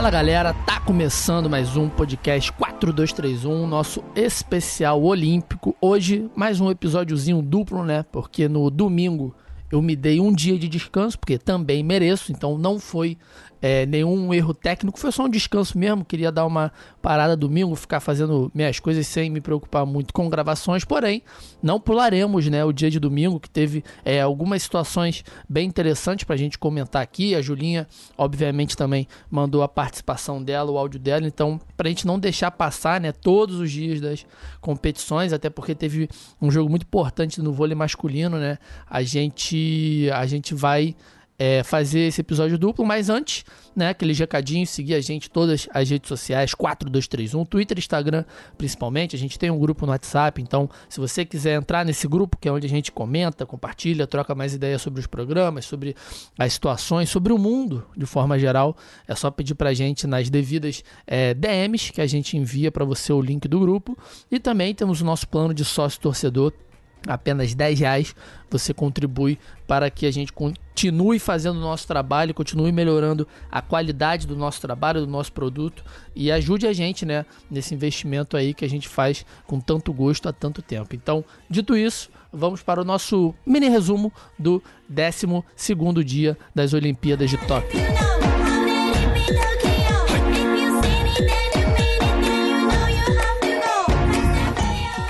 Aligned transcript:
Fala 0.00 0.10
galera, 0.10 0.54
tá 0.54 0.80
começando 0.80 1.50
mais 1.50 1.76
um 1.76 1.86
podcast 1.86 2.50
4231, 2.52 3.66
nosso 3.66 4.02
especial 4.16 5.02
olímpico. 5.02 5.76
Hoje, 5.78 6.30
mais 6.34 6.58
um 6.58 6.70
episódiozinho 6.70 7.42
duplo, 7.42 7.84
né? 7.84 8.02
Porque 8.10 8.48
no 8.48 8.70
domingo 8.70 9.34
eu 9.70 9.82
me 9.82 9.94
dei 9.94 10.18
um 10.18 10.32
dia 10.32 10.58
de 10.58 10.70
descanso, 10.70 11.18
porque 11.18 11.36
também 11.36 11.84
mereço, 11.84 12.32
então 12.32 12.56
não 12.56 12.78
foi 12.78 13.18
é, 13.62 13.84
nenhum 13.86 14.32
erro 14.32 14.54
técnico, 14.54 14.98
foi 14.98 15.12
só 15.12 15.24
um 15.24 15.28
descanso 15.28 15.78
mesmo. 15.78 16.04
Queria 16.04 16.32
dar 16.32 16.46
uma 16.46 16.72
parada 17.02 17.36
domingo, 17.36 17.74
ficar 17.76 18.00
fazendo 18.00 18.50
minhas 18.54 18.80
coisas 18.80 19.06
sem 19.06 19.30
me 19.30 19.40
preocupar 19.40 19.84
muito 19.84 20.12
com 20.14 20.28
gravações. 20.28 20.84
Porém, 20.84 21.22
não 21.62 21.78
pularemos 21.78 22.46
né, 22.48 22.64
o 22.64 22.72
dia 22.72 22.90
de 22.90 22.98
domingo, 22.98 23.38
que 23.38 23.50
teve 23.50 23.84
é, 24.04 24.20
algumas 24.20 24.62
situações 24.62 25.24
bem 25.48 25.68
interessantes 25.68 26.24
para 26.24 26.34
a 26.34 26.38
gente 26.38 26.58
comentar 26.58 27.02
aqui. 27.02 27.34
A 27.34 27.42
Julinha, 27.42 27.86
obviamente, 28.16 28.76
também 28.76 29.06
mandou 29.30 29.62
a 29.62 29.68
participação 29.68 30.42
dela, 30.42 30.70
o 30.70 30.78
áudio 30.78 30.98
dela. 30.98 31.26
Então, 31.26 31.60
para 31.76 31.88
a 31.88 31.90
gente 31.90 32.06
não 32.06 32.18
deixar 32.18 32.50
passar 32.50 33.00
né, 33.00 33.12
todos 33.12 33.56
os 33.56 33.70
dias 33.70 34.00
das 34.00 34.26
competições, 34.60 35.32
até 35.32 35.50
porque 35.50 35.74
teve 35.74 36.08
um 36.40 36.50
jogo 36.50 36.70
muito 36.70 36.82
importante 36.82 37.40
no 37.42 37.52
vôlei 37.52 37.74
masculino, 37.74 38.38
né? 38.38 38.58
A 38.88 39.02
gente, 39.02 40.08
a 40.12 40.26
gente 40.26 40.54
vai 40.54 40.94
é, 41.40 41.62
fazer 41.62 42.00
esse 42.00 42.20
episódio 42.20 42.58
duplo, 42.58 42.84
mas 42.84 43.08
antes, 43.08 43.46
né, 43.74 43.88
aquele 43.88 44.12
recadinho, 44.12 44.66
seguir 44.66 44.94
a 44.94 45.00
gente 45.00 45.30
todas 45.30 45.66
as 45.72 45.88
redes 45.88 46.06
sociais, 46.06 46.52
4231, 46.52 47.46
Twitter, 47.46 47.78
Instagram, 47.78 48.26
principalmente. 48.58 49.16
A 49.16 49.18
gente 49.18 49.38
tem 49.38 49.50
um 49.50 49.58
grupo 49.58 49.86
no 49.86 49.92
WhatsApp, 49.92 50.42
então 50.42 50.68
se 50.86 51.00
você 51.00 51.24
quiser 51.24 51.56
entrar 51.56 51.82
nesse 51.82 52.06
grupo, 52.06 52.36
que 52.36 52.46
é 52.46 52.52
onde 52.52 52.66
a 52.66 52.68
gente 52.68 52.92
comenta, 52.92 53.46
compartilha, 53.46 54.06
troca 54.06 54.34
mais 54.34 54.52
ideias 54.52 54.82
sobre 54.82 55.00
os 55.00 55.06
programas, 55.06 55.64
sobre 55.64 55.96
as 56.38 56.52
situações, 56.52 57.08
sobre 57.08 57.32
o 57.32 57.38
mundo 57.38 57.86
de 57.96 58.04
forma 58.04 58.38
geral, 58.38 58.76
é 59.08 59.14
só 59.14 59.30
pedir 59.30 59.54
pra 59.54 59.72
gente 59.72 60.06
nas 60.06 60.28
devidas 60.28 60.84
é, 61.06 61.32
DMs 61.32 61.90
que 61.90 62.02
a 62.02 62.06
gente 62.06 62.36
envia 62.36 62.70
para 62.70 62.84
você 62.84 63.14
o 63.14 63.20
link 63.22 63.48
do 63.48 63.58
grupo. 63.58 63.96
E 64.30 64.38
também 64.38 64.74
temos 64.74 65.00
o 65.00 65.06
nosso 65.06 65.26
plano 65.26 65.54
de 65.54 65.64
sócio 65.64 65.98
torcedor 66.02 66.52
apenas 67.06 67.54
10 67.54 67.80
reais 67.80 68.14
você 68.50 68.74
contribui 68.74 69.38
para 69.66 69.90
que 69.90 70.06
a 70.06 70.10
gente 70.10 70.32
continue 70.80 71.18
fazendo 71.18 71.58
o 71.58 71.60
nosso 71.60 71.86
trabalho, 71.86 72.32
continue 72.32 72.72
melhorando 72.72 73.28
a 73.50 73.60
qualidade 73.60 74.26
do 74.26 74.34
nosso 74.34 74.62
trabalho, 74.62 75.02
do 75.02 75.06
nosso 75.06 75.30
produto 75.30 75.84
e 76.16 76.32
ajude 76.32 76.66
a 76.66 76.72
gente 76.72 77.04
né, 77.04 77.26
nesse 77.50 77.74
investimento 77.74 78.34
aí 78.34 78.54
que 78.54 78.64
a 78.64 78.68
gente 78.68 78.88
faz 78.88 79.26
com 79.46 79.60
tanto 79.60 79.92
gosto 79.92 80.26
há 80.26 80.32
tanto 80.32 80.62
tempo. 80.62 80.96
Então, 80.96 81.22
dito 81.50 81.76
isso, 81.76 82.08
vamos 82.32 82.62
para 82.62 82.80
o 82.80 82.84
nosso 82.84 83.34
mini 83.44 83.68
resumo 83.68 84.10
do 84.38 84.62
12 84.88 86.02
dia 86.02 86.38
das 86.54 86.72
Olimpíadas 86.72 87.28
de 87.28 87.36
Tóquio. 87.36 87.78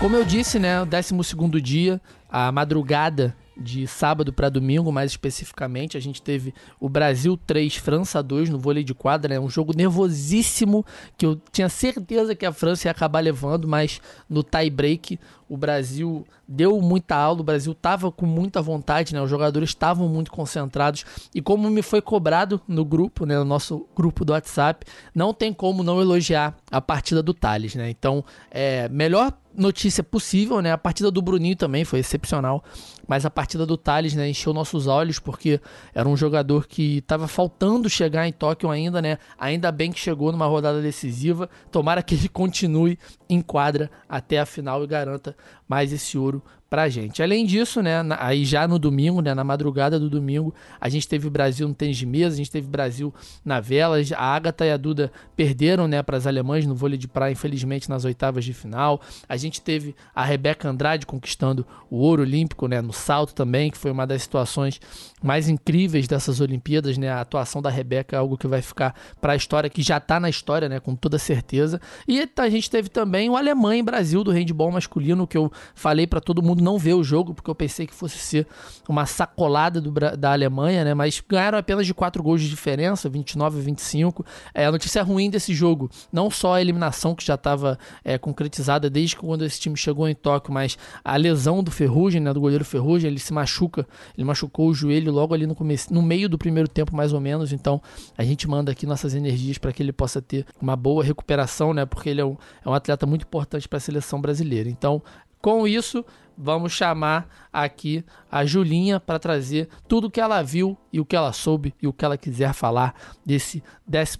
Como 0.00 0.16
eu 0.16 0.24
disse, 0.24 0.58
né, 0.58 0.82
o 0.82 0.86
12 0.86 1.60
dia, 1.62 2.00
a 2.28 2.50
madrugada 2.50 3.36
de 3.60 3.86
sábado 3.86 4.32
para 4.32 4.48
domingo, 4.48 4.90
mais 4.90 5.10
especificamente, 5.10 5.96
a 5.96 6.00
gente 6.00 6.22
teve 6.22 6.54
o 6.80 6.88
Brasil 6.88 7.36
3, 7.36 7.76
França 7.76 8.22
2 8.22 8.48
no 8.48 8.58
vôlei 8.58 8.82
de 8.82 8.94
quadra, 8.94 9.34
né? 9.34 9.40
Um 9.40 9.50
jogo 9.50 9.76
nervosíssimo 9.76 10.84
que 11.18 11.26
eu 11.26 11.40
tinha 11.52 11.68
certeza 11.68 12.34
que 12.34 12.46
a 12.46 12.52
França 12.52 12.88
ia 12.88 12.92
acabar 12.92 13.20
levando, 13.20 13.68
mas 13.68 14.00
no 14.28 14.42
tie 14.42 14.70
break 14.70 15.18
o 15.50 15.56
Brasil 15.56 16.24
deu 16.46 16.80
muita 16.80 17.16
aula, 17.16 17.40
o 17.40 17.44
Brasil 17.44 17.72
estava 17.72 18.10
com 18.10 18.24
muita 18.24 18.62
vontade, 18.62 19.12
né? 19.12 19.20
Os 19.20 19.28
jogadores 19.28 19.70
estavam 19.70 20.08
muito 20.08 20.30
concentrados 20.30 21.04
e 21.34 21.42
como 21.42 21.68
me 21.68 21.82
foi 21.82 22.00
cobrado 22.00 22.60
no 22.68 22.84
grupo, 22.84 23.26
né, 23.26 23.36
no 23.36 23.44
nosso 23.44 23.86
grupo 23.96 24.24
do 24.24 24.32
WhatsApp, 24.32 24.86
não 25.12 25.34
tem 25.34 25.52
como 25.52 25.82
não 25.82 26.00
elogiar 26.00 26.56
a 26.70 26.80
partida 26.80 27.20
do 27.20 27.34
Thales, 27.34 27.74
né? 27.74 27.90
Então, 27.90 28.24
é 28.50 28.88
melhor 28.88 29.32
notícia 29.54 30.02
possível, 30.02 30.60
né? 30.60 30.72
A 30.72 30.78
partida 30.78 31.10
do 31.10 31.20
Bruninho 31.20 31.56
também 31.56 31.84
foi 31.84 31.98
excepcional, 31.98 32.62
mas 33.06 33.26
a 33.26 33.30
partida 33.30 33.66
do 33.66 33.76
Thales, 33.76 34.14
né, 34.14 34.28
encheu 34.28 34.52
nossos 34.52 34.86
olhos 34.86 35.18
porque 35.18 35.60
era 35.94 36.08
um 36.08 36.16
jogador 36.16 36.66
que 36.66 36.98
estava 36.98 37.26
faltando 37.26 37.88
chegar 37.88 38.26
em 38.26 38.32
Tóquio 38.32 38.70
ainda, 38.70 39.02
né? 39.02 39.18
Ainda 39.38 39.72
bem 39.72 39.90
que 39.90 39.98
chegou 39.98 40.30
numa 40.32 40.46
rodada 40.46 40.80
decisiva. 40.80 41.48
Tomara 41.70 42.02
que 42.02 42.14
ele 42.14 42.28
continue 42.28 42.98
em 43.28 43.40
quadra 43.40 43.90
até 44.08 44.38
a 44.38 44.46
final 44.46 44.82
e 44.84 44.86
garanta 44.86 45.36
mais 45.68 45.92
esse 45.92 46.16
ouro 46.16 46.42
pra 46.70 46.88
gente. 46.88 47.20
Além 47.20 47.44
disso, 47.44 47.82
né, 47.82 48.00
na, 48.00 48.16
aí 48.24 48.44
já 48.44 48.66
no 48.68 48.78
domingo, 48.78 49.20
né, 49.20 49.34
na 49.34 49.42
madrugada 49.42 49.98
do 49.98 50.08
domingo, 50.08 50.54
a 50.80 50.88
gente 50.88 51.06
teve 51.08 51.26
o 51.26 51.30
Brasil 51.30 51.66
no 51.66 51.74
tênis 51.74 51.96
de 51.96 52.06
mesa, 52.06 52.34
a 52.34 52.36
gente 52.36 52.50
teve 52.50 52.68
o 52.68 52.70
Brasil 52.70 53.12
na 53.44 53.58
vela, 53.58 53.96
a 54.16 54.24
Agatha 54.24 54.64
e 54.64 54.70
a 54.70 54.76
Duda 54.76 55.10
perderam, 55.34 55.88
né, 55.88 56.00
para 56.00 56.16
as 56.16 56.28
alemãs 56.28 56.64
no 56.64 56.74
vôlei 56.74 56.96
de 56.96 57.08
praia, 57.08 57.32
infelizmente 57.32 57.90
nas 57.90 58.04
oitavas 58.04 58.44
de 58.44 58.54
final. 58.54 59.00
A 59.28 59.36
gente 59.36 59.60
teve 59.60 59.96
a 60.14 60.24
Rebeca 60.24 60.68
Andrade 60.68 61.04
conquistando 61.04 61.66
o 61.90 61.96
ouro 61.96 62.22
olímpico, 62.22 62.68
né, 62.68 62.80
no 62.80 62.92
salto 62.92 63.34
também, 63.34 63.70
que 63.70 63.76
foi 63.76 63.90
uma 63.90 64.06
das 64.06 64.22
situações 64.22 64.80
mais 65.20 65.48
incríveis 65.48 66.06
dessas 66.06 66.40
Olimpíadas, 66.40 66.96
né? 66.96 67.10
A 67.10 67.20
atuação 67.20 67.60
da 67.60 67.68
Rebeca 67.68 68.16
é 68.16 68.18
algo 68.18 68.38
que 68.38 68.46
vai 68.46 68.62
ficar 68.62 68.94
para 69.20 69.32
a 69.32 69.36
história, 69.36 69.68
que 69.68 69.82
já 69.82 69.96
está 69.98 70.20
na 70.20 70.30
história, 70.30 70.68
né, 70.68 70.78
com 70.80 70.94
toda 70.94 71.18
certeza. 71.18 71.80
E 72.06 72.26
a 72.36 72.48
gente 72.48 72.70
teve 72.70 72.88
também 72.88 73.28
o 73.28 73.36
Alemanha 73.36 73.80
e 73.80 73.82
Brasil 73.82 74.22
do 74.22 74.30
handball 74.30 74.70
masculino, 74.70 75.26
que 75.26 75.36
eu 75.36 75.50
falei 75.74 76.06
para 76.06 76.20
todo 76.20 76.42
mundo 76.42 76.59
não 76.60 76.78
ver 76.78 76.94
o 76.94 77.02
jogo, 77.02 77.34
porque 77.34 77.50
eu 77.50 77.54
pensei 77.54 77.86
que 77.86 77.94
fosse 77.94 78.18
ser 78.18 78.46
uma 78.88 79.06
sacolada 79.06 79.80
do, 79.80 79.90
da 79.90 80.32
Alemanha, 80.32 80.84
né? 80.84 80.94
Mas 80.94 81.22
ganharam 81.26 81.58
apenas 81.58 81.86
de 81.86 81.94
4 81.94 82.22
gols 82.22 82.40
de 82.40 82.48
diferença, 82.48 83.08
29 83.08 83.58
a 83.58 83.62
25. 83.62 84.24
É, 84.54 84.66
a 84.66 84.72
notícia 84.72 85.02
ruim 85.02 85.30
desse 85.30 85.54
jogo, 85.54 85.90
não 86.12 86.30
só 86.30 86.54
a 86.54 86.60
eliminação 86.60 87.14
que 87.14 87.24
já 87.24 87.34
estava 87.34 87.78
é, 88.04 88.18
concretizada 88.18 88.90
desde 88.90 89.16
quando 89.16 89.44
esse 89.44 89.60
time 89.60 89.76
chegou 89.76 90.08
em 90.08 90.14
Tóquio, 90.14 90.52
mas 90.52 90.76
a 91.04 91.16
lesão 91.16 91.62
do 91.62 91.70
Ferrugem, 91.70 92.20
né, 92.20 92.32
do 92.32 92.40
goleiro 92.40 92.64
Ferrugem, 92.64 93.10
ele 93.10 93.18
se 93.18 93.32
machuca, 93.32 93.86
ele 94.16 94.24
machucou 94.24 94.68
o 94.68 94.74
joelho 94.74 95.12
logo 95.12 95.34
ali 95.34 95.46
no 95.46 95.54
começo, 95.54 95.92
no 95.92 96.02
meio 96.02 96.28
do 96.28 96.38
primeiro 96.38 96.68
tempo 96.68 96.94
mais 96.94 97.12
ou 97.12 97.20
menos, 97.20 97.52
então 97.52 97.80
a 98.16 98.24
gente 98.24 98.48
manda 98.48 98.72
aqui 98.72 98.86
nossas 98.86 99.14
energias 99.14 99.58
para 99.58 99.72
que 99.72 99.82
ele 99.82 99.92
possa 99.92 100.20
ter 100.20 100.46
uma 100.60 100.76
boa 100.76 101.02
recuperação, 101.04 101.72
né? 101.72 101.84
Porque 101.86 102.08
ele 102.08 102.20
é 102.20 102.24
um, 102.24 102.36
é 102.64 102.68
um 102.68 102.74
atleta 102.74 103.06
muito 103.06 103.22
importante 103.22 103.68
para 103.68 103.76
a 103.76 103.80
seleção 103.80 104.20
brasileira. 104.20 104.68
Então, 104.68 105.02
com 105.40 105.66
isso, 105.66 106.04
vamos 106.36 106.72
chamar 106.72 107.28
aqui 107.52 108.04
a 108.30 108.44
Julinha 108.44 108.98
para 108.98 109.18
trazer 109.18 109.68
tudo 109.86 110.06
o 110.06 110.10
que 110.10 110.20
ela 110.20 110.42
viu 110.42 110.76
e 110.92 111.00
o 111.00 111.04
que 111.04 111.16
ela 111.16 111.32
soube 111.32 111.74
e 111.80 111.86
o 111.86 111.92
que 111.92 112.04
ela 112.04 112.16
quiser 112.16 112.54
falar 112.54 112.94
desse 113.24 113.62
12 113.86 114.18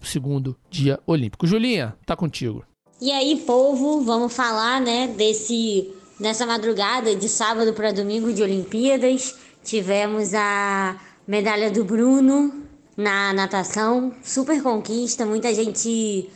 dia 0.68 1.00
olímpico. 1.06 1.46
Julinha, 1.46 1.96
tá 2.04 2.14
contigo. 2.14 2.64
E 3.00 3.10
aí, 3.10 3.36
povo, 3.46 4.02
vamos 4.02 4.34
falar, 4.34 4.80
né, 4.80 5.08
desse 5.08 5.90
nessa 6.20 6.44
madrugada 6.44 7.16
de 7.16 7.30
sábado 7.30 7.72
para 7.72 7.92
domingo 7.92 8.30
de 8.30 8.42
Olimpíadas. 8.42 9.38
Tivemos 9.64 10.34
a 10.34 11.00
medalha 11.26 11.70
do 11.70 11.82
Bruno 11.82 12.52
na 12.94 13.32
natação, 13.32 14.12
super 14.22 14.62
conquista, 14.62 15.24
muita 15.24 15.54
gente 15.54 16.28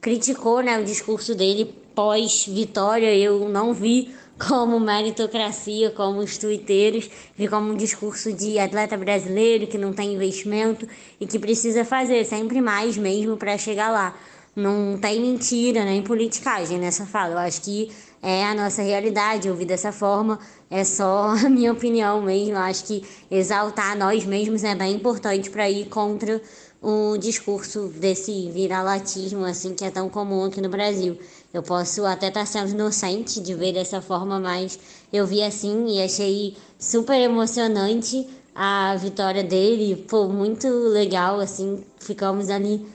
criticou, 0.00 0.62
né, 0.62 0.78
o 0.78 0.84
discurso 0.84 1.34
dele 1.34 1.74
pós 1.94 2.46
vitória. 2.46 3.12
Eu 3.12 3.48
não 3.48 3.74
vi 3.74 4.14
como 4.38 4.80
meritocracia, 4.80 5.90
como 5.90 6.20
os 6.20 6.36
tuiteiros, 6.36 7.08
vi 7.36 7.48
como 7.48 7.72
um 7.72 7.76
discurso 7.76 8.32
de 8.32 8.58
atleta 8.58 8.96
brasileiro 8.96 9.66
que 9.66 9.78
não 9.78 9.92
tem 9.92 10.14
investimento 10.14 10.88
e 11.20 11.26
que 11.26 11.38
precisa 11.38 11.84
fazer 11.84 12.24
sempre 12.24 12.60
mais 12.60 12.96
mesmo 12.96 13.36
para 13.36 13.56
chegar 13.56 13.90
lá. 13.90 14.14
Não 14.56 14.98
tem 14.98 15.20
mentira 15.20 15.84
nem 15.84 16.02
politicagem 16.02 16.78
nessa 16.78 17.04
fala. 17.06 17.32
Eu 17.34 17.38
acho 17.38 17.60
que 17.62 17.90
é 18.22 18.44
a 18.44 18.54
nossa 18.54 18.82
realidade 18.82 19.50
ouvir 19.50 19.64
dessa 19.64 19.92
forma. 19.92 20.38
É 20.70 20.84
só 20.84 21.34
a 21.44 21.48
minha 21.48 21.72
opinião 21.72 22.22
mesmo. 22.22 22.54
Eu 22.54 22.58
acho 22.58 22.84
que 22.84 23.04
exaltar 23.30 23.96
nós 23.96 24.24
mesmos 24.24 24.62
é 24.64 24.74
bem 24.74 24.94
importante 24.94 25.50
para 25.50 25.68
ir 25.68 25.86
contra 25.86 26.40
o 26.84 27.16
discurso 27.16 27.88
desse 27.88 28.50
viralatismo 28.50 29.42
assim 29.46 29.74
que 29.74 29.86
é 29.86 29.90
tão 29.90 30.10
comum 30.10 30.44
aqui 30.44 30.60
no 30.60 30.68
Brasil. 30.68 31.18
Eu 31.52 31.62
posso 31.62 32.04
até 32.04 32.28
estar 32.28 32.46
sendo 32.46 32.70
inocente 32.72 33.40
de 33.40 33.54
ver 33.54 33.72
dessa 33.72 34.02
forma, 34.02 34.38
mas 34.38 34.78
eu 35.10 35.26
vi 35.26 35.42
assim 35.42 35.86
e 35.88 36.02
achei 36.02 36.56
super 36.78 37.18
emocionante 37.18 38.28
a 38.54 38.94
vitória 38.96 39.42
dele. 39.42 40.04
Pô, 40.06 40.28
muito 40.28 40.68
legal, 40.68 41.40
assim, 41.40 41.82
ficamos 41.98 42.50
ali 42.50 42.86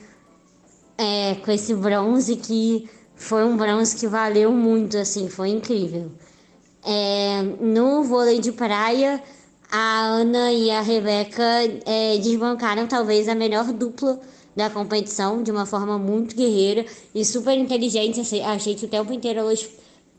é, 0.96 1.34
com 1.34 1.50
esse 1.50 1.74
bronze 1.74 2.36
que 2.36 2.88
foi 3.16 3.44
um 3.44 3.56
bronze 3.56 3.96
que 3.96 4.06
valeu 4.06 4.52
muito, 4.52 4.98
assim, 4.98 5.28
foi 5.28 5.48
incrível. 5.48 6.12
É, 6.84 7.42
no 7.60 8.04
vôlei 8.04 8.38
de 8.38 8.52
praia, 8.52 9.20
a 9.70 10.02
Ana 10.06 10.52
e 10.52 10.70
a 10.70 10.80
Rebeca 10.80 11.42
é, 11.86 12.18
desbancaram 12.18 12.86
talvez 12.86 13.28
a 13.28 13.34
melhor 13.34 13.72
dupla 13.72 14.20
da 14.56 14.68
competição 14.68 15.42
de 15.42 15.50
uma 15.50 15.64
forma 15.64 15.98
muito 15.98 16.34
guerreira 16.34 16.84
e 17.14 17.24
super 17.24 17.56
inteligente. 17.56 18.20
Achei 18.42 18.74
que 18.74 18.84
o 18.84 18.88
tempo 18.88 19.12
inteiro 19.12 19.40
elas 19.40 19.68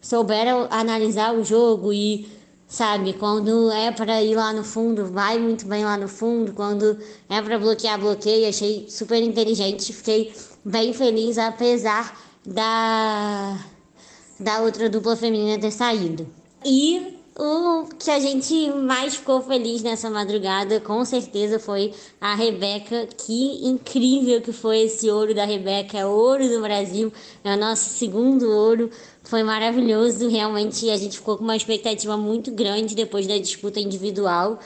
souberam 0.01 0.67
analisar 0.71 1.33
o 1.35 1.43
jogo 1.43 1.91
e 1.91 2.27
sabe? 2.67 3.13
Quando 3.13 3.69
é 3.71 3.91
para 3.91 4.23
ir 4.23 4.35
lá 4.35 4.53
no 4.53 4.63
fundo, 4.63 5.05
vai 5.05 5.37
muito 5.37 5.67
bem 5.67 5.83
lá 5.83 5.97
no 5.97 6.07
fundo. 6.07 6.53
Quando 6.53 6.97
é 7.29 7.41
para 7.41 7.59
bloquear, 7.59 7.99
bloqueia. 7.99 8.49
Achei 8.49 8.87
super 8.89 9.21
inteligente. 9.21 9.91
Fiquei 9.91 10.33
bem 10.63 10.93
feliz, 10.93 11.37
apesar 11.37 12.17
da, 12.45 13.59
da 14.39 14.61
outra 14.61 14.89
dupla 14.89 15.15
feminina 15.17 15.59
ter 15.59 15.71
saído. 15.71 16.25
E 16.65 17.20
o 17.43 17.87
que 17.97 18.11
a 18.11 18.19
gente 18.19 18.69
mais 18.69 19.15
ficou 19.15 19.41
feliz 19.41 19.81
nessa 19.81 20.11
madrugada, 20.11 20.79
com 20.79 21.03
certeza, 21.03 21.57
foi 21.57 21.91
a 22.19 22.35
Rebeca. 22.35 23.07
Que 23.17 23.65
incrível 23.67 24.41
que 24.41 24.53
foi 24.53 24.81
esse 24.81 25.09
ouro 25.09 25.33
da 25.33 25.43
Rebeca, 25.43 25.97
é 25.97 26.05
ouro 26.05 26.47
do 26.47 26.61
Brasil, 26.61 27.11
é 27.43 27.55
o 27.55 27.57
nosso 27.57 27.89
segundo 27.89 28.47
ouro. 28.47 28.91
Foi 29.23 29.41
maravilhoso, 29.41 30.29
realmente 30.29 30.87
a 30.91 30.97
gente 30.97 31.17
ficou 31.17 31.35
com 31.35 31.43
uma 31.43 31.55
expectativa 31.55 32.15
muito 32.15 32.51
grande 32.51 32.93
depois 32.93 33.25
da 33.25 33.37
disputa 33.39 33.79
individual, 33.79 34.59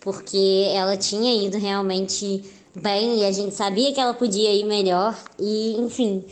porque 0.00 0.70
ela 0.74 0.96
tinha 0.96 1.46
ido 1.46 1.58
realmente 1.58 2.42
bem 2.74 3.18
e 3.20 3.24
a 3.24 3.32
gente 3.32 3.54
sabia 3.54 3.92
que 3.92 4.00
ela 4.00 4.14
podia 4.14 4.50
ir 4.50 4.64
melhor. 4.64 5.14
E, 5.38 5.76
enfim, 5.78 6.24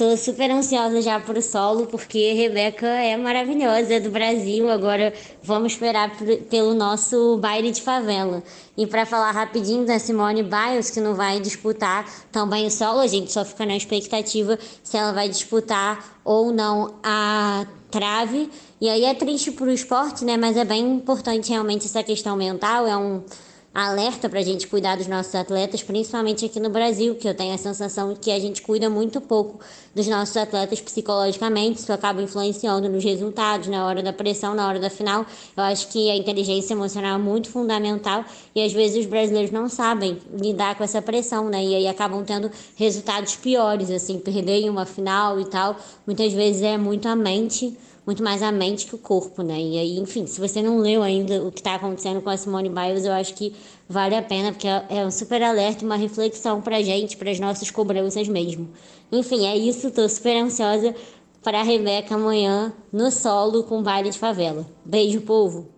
Tô 0.00 0.16
super 0.16 0.50
ansiosa 0.50 1.02
já 1.02 1.20
pro 1.20 1.42
solo, 1.42 1.84
porque 1.84 2.32
Rebeca 2.32 2.86
é 2.86 3.18
maravilhosa, 3.18 3.92
é 3.92 4.00
do 4.00 4.08
Brasil. 4.08 4.70
Agora 4.70 5.12
vamos 5.42 5.72
esperar 5.72 6.10
pelo 6.48 6.72
nosso 6.72 7.36
baile 7.36 7.70
de 7.70 7.82
favela. 7.82 8.42
E 8.78 8.86
para 8.86 9.04
falar 9.04 9.30
rapidinho 9.30 9.84
da 9.84 9.98
Simone 9.98 10.42
Biles, 10.42 10.88
que 10.88 11.02
não 11.02 11.14
vai 11.14 11.38
disputar 11.38 12.10
também 12.32 12.66
o 12.66 12.70
solo, 12.70 13.00
a 13.00 13.06
gente 13.06 13.30
só 13.30 13.44
fica 13.44 13.66
na 13.66 13.76
expectativa 13.76 14.58
se 14.82 14.96
ela 14.96 15.12
vai 15.12 15.28
disputar 15.28 16.18
ou 16.24 16.50
não 16.50 16.94
a 17.02 17.66
trave. 17.90 18.48
E 18.80 18.88
aí 18.88 19.04
é 19.04 19.12
triste 19.12 19.50
pro 19.50 19.70
esporte, 19.70 20.24
né? 20.24 20.38
Mas 20.38 20.56
é 20.56 20.64
bem 20.64 20.94
importante 20.94 21.50
realmente 21.50 21.84
essa 21.84 22.02
questão 22.02 22.36
mental. 22.36 22.86
É 22.86 22.96
um 22.96 23.22
alerta 23.72 24.28
para 24.28 24.40
a 24.40 24.42
gente 24.42 24.66
cuidar 24.66 24.96
dos 24.96 25.06
nossos 25.06 25.32
atletas, 25.32 25.82
principalmente 25.82 26.44
aqui 26.44 26.58
no 26.58 26.68
Brasil, 26.68 27.14
que 27.14 27.28
eu 27.28 27.34
tenho 27.34 27.54
a 27.54 27.58
sensação 27.58 28.16
que 28.16 28.32
a 28.32 28.38
gente 28.38 28.62
cuida 28.62 28.90
muito 28.90 29.20
pouco 29.20 29.60
dos 29.94 30.08
nossos 30.08 30.36
atletas 30.36 30.80
psicologicamente, 30.80 31.78
isso 31.78 31.92
acaba 31.92 32.20
influenciando 32.20 32.88
nos 32.88 33.04
resultados, 33.04 33.68
na 33.68 33.86
hora 33.86 34.02
da 34.02 34.12
pressão, 34.12 34.54
na 34.54 34.66
hora 34.66 34.80
da 34.80 34.90
final. 34.90 35.24
Eu 35.56 35.62
acho 35.62 35.88
que 35.88 36.10
a 36.10 36.16
inteligência 36.16 36.74
emocional 36.74 37.14
é 37.14 37.22
muito 37.22 37.48
fundamental 37.48 38.24
e 38.54 38.60
às 38.62 38.72
vezes 38.72 38.98
os 38.98 39.06
brasileiros 39.06 39.52
não 39.52 39.68
sabem 39.68 40.18
lidar 40.32 40.74
com 40.74 40.82
essa 40.82 41.00
pressão, 41.00 41.48
né? 41.48 41.64
E 41.64 41.74
aí 41.76 41.86
acabam 41.86 42.24
tendo 42.24 42.50
resultados 42.74 43.36
piores, 43.36 43.90
assim, 43.90 44.18
perder 44.18 44.62
em 44.62 44.68
uma 44.68 44.84
final 44.84 45.38
e 45.38 45.44
tal. 45.44 45.76
Muitas 46.04 46.32
vezes 46.32 46.62
é 46.62 46.76
muito 46.76 47.06
a 47.06 47.14
mente 47.14 47.76
muito 48.10 48.24
mais 48.24 48.42
a 48.42 48.50
mente 48.50 48.86
que 48.86 48.94
o 48.96 48.98
corpo, 48.98 49.40
né? 49.40 49.56
E 49.56 49.78
aí, 49.78 49.98
enfim, 50.00 50.26
se 50.26 50.40
você 50.40 50.60
não 50.60 50.78
leu 50.78 51.00
ainda 51.00 51.44
o 51.44 51.52
que 51.52 51.60
está 51.60 51.76
acontecendo 51.76 52.20
com 52.20 52.28
a 52.28 52.36
Simone 52.36 52.68
Biles, 52.68 53.04
eu 53.04 53.12
acho 53.12 53.34
que 53.34 53.54
vale 53.88 54.16
a 54.16 54.22
pena, 54.22 54.50
porque 54.50 54.66
é 54.66 55.06
um 55.06 55.12
super 55.12 55.40
alerta, 55.40 55.84
uma 55.84 55.94
reflexão 55.94 56.60
pra 56.60 56.82
gente, 56.82 57.16
para 57.16 57.30
as 57.30 57.38
nossas 57.38 57.70
cobranças 57.70 58.26
mesmo. 58.26 58.68
Enfim, 59.12 59.46
é 59.46 59.56
isso, 59.56 59.92
tô 59.92 60.08
super 60.08 60.36
ansiosa 60.42 60.92
para 61.40 61.60
a 61.60 61.62
Rebeca 61.62 62.16
amanhã 62.16 62.72
no 62.92 63.12
solo 63.12 63.62
com 63.62 63.80
baile 63.80 64.10
de 64.10 64.18
favela. 64.18 64.66
Beijo, 64.84 65.20
povo! 65.20 65.68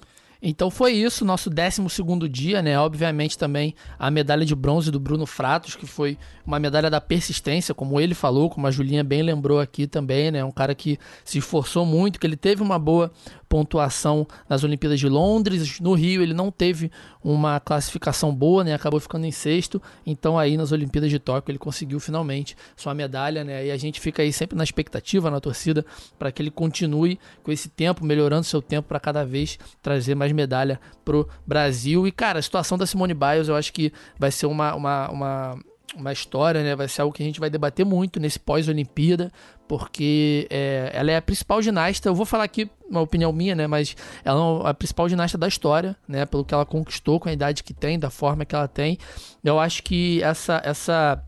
Então 0.44 0.70
foi 0.70 0.92
isso, 0.94 1.24
nosso 1.24 1.48
12 1.48 2.28
dia, 2.28 2.60
né? 2.60 2.76
Obviamente 2.76 3.38
também 3.38 3.76
a 3.96 4.10
medalha 4.10 4.44
de 4.44 4.56
bronze 4.56 4.90
do 4.90 4.98
Bruno 4.98 5.24
Fratos, 5.24 5.76
que 5.76 5.86
foi 5.86 6.18
uma 6.44 6.58
medalha 6.58 6.90
da 6.90 7.00
persistência, 7.00 7.72
como 7.72 8.00
ele 8.00 8.12
falou, 8.12 8.50
como 8.50 8.66
a 8.66 8.70
Julinha 8.72 9.04
bem 9.04 9.22
lembrou 9.22 9.60
aqui 9.60 9.86
também, 9.86 10.32
né? 10.32 10.44
Um 10.44 10.50
cara 10.50 10.74
que 10.74 10.98
se 11.24 11.38
esforçou 11.38 11.86
muito, 11.86 12.18
que 12.18 12.26
ele 12.26 12.36
teve 12.36 12.60
uma 12.60 12.76
boa 12.76 13.12
pontuação 13.52 14.26
nas 14.48 14.64
Olimpíadas 14.64 14.98
de 14.98 15.10
Londres. 15.10 15.78
No 15.78 15.92
Rio 15.92 16.22
ele 16.22 16.32
não 16.32 16.50
teve 16.50 16.90
uma 17.22 17.60
classificação 17.60 18.34
boa, 18.34 18.64
né? 18.64 18.72
Acabou 18.72 18.98
ficando 18.98 19.26
em 19.26 19.30
sexto. 19.30 19.80
Então 20.06 20.38
aí 20.38 20.56
nas 20.56 20.72
Olimpíadas 20.72 21.10
de 21.10 21.18
Tóquio 21.18 21.52
ele 21.52 21.58
conseguiu 21.58 22.00
finalmente 22.00 22.56
sua 22.74 22.94
medalha, 22.94 23.44
né? 23.44 23.66
E 23.66 23.70
a 23.70 23.76
gente 23.76 24.00
fica 24.00 24.22
aí 24.22 24.32
sempre 24.32 24.56
na 24.56 24.64
expectativa, 24.64 25.30
na 25.30 25.38
torcida, 25.38 25.84
para 26.18 26.32
que 26.32 26.40
ele 26.40 26.50
continue 26.50 27.20
com 27.42 27.52
esse 27.52 27.68
tempo, 27.68 28.06
melhorando 28.06 28.44
seu 28.44 28.62
tempo 28.62 28.88
para 28.88 28.98
cada 28.98 29.22
vez 29.22 29.58
trazer 29.82 30.14
mais 30.14 30.32
medalha 30.32 30.80
pro 31.04 31.28
Brasil. 31.46 32.06
E 32.06 32.10
cara, 32.10 32.38
a 32.38 32.42
situação 32.42 32.78
da 32.78 32.86
Simone 32.86 33.12
Biles 33.12 33.48
eu 33.48 33.54
acho 33.54 33.70
que 33.70 33.92
vai 34.18 34.30
ser 34.30 34.46
uma, 34.46 34.74
uma, 34.74 35.10
uma 35.10 35.58
uma 35.94 36.12
história, 36.12 36.62
né? 36.62 36.74
Vai 36.74 36.88
ser 36.88 37.02
algo 37.02 37.14
que 37.14 37.22
a 37.22 37.26
gente 37.26 37.40
vai 37.40 37.50
debater 37.50 37.84
muito 37.84 38.18
nesse 38.18 38.38
pós-Olimpíada, 38.38 39.32
porque 39.68 40.46
é, 40.50 40.90
ela 40.92 41.10
é 41.10 41.16
a 41.16 41.22
principal 41.22 41.60
ginasta. 41.62 42.08
Eu 42.08 42.14
vou 42.14 42.26
falar 42.26 42.44
aqui 42.44 42.70
uma 42.88 43.00
opinião 43.00 43.32
minha, 43.32 43.54
né? 43.54 43.66
Mas 43.66 43.96
ela 44.24 44.66
é 44.66 44.70
a 44.70 44.74
principal 44.74 45.08
ginasta 45.08 45.38
da 45.38 45.48
história, 45.48 45.96
né? 46.06 46.26
Pelo 46.26 46.44
que 46.44 46.54
ela 46.54 46.66
conquistou, 46.66 47.20
com 47.20 47.28
a 47.28 47.32
idade 47.32 47.62
que 47.62 47.74
tem, 47.74 47.98
da 47.98 48.10
forma 48.10 48.44
que 48.44 48.54
ela 48.54 48.68
tem. 48.68 48.98
Eu 49.42 49.58
acho 49.58 49.82
que 49.82 50.22
essa 50.22 50.60
essa 50.64 51.22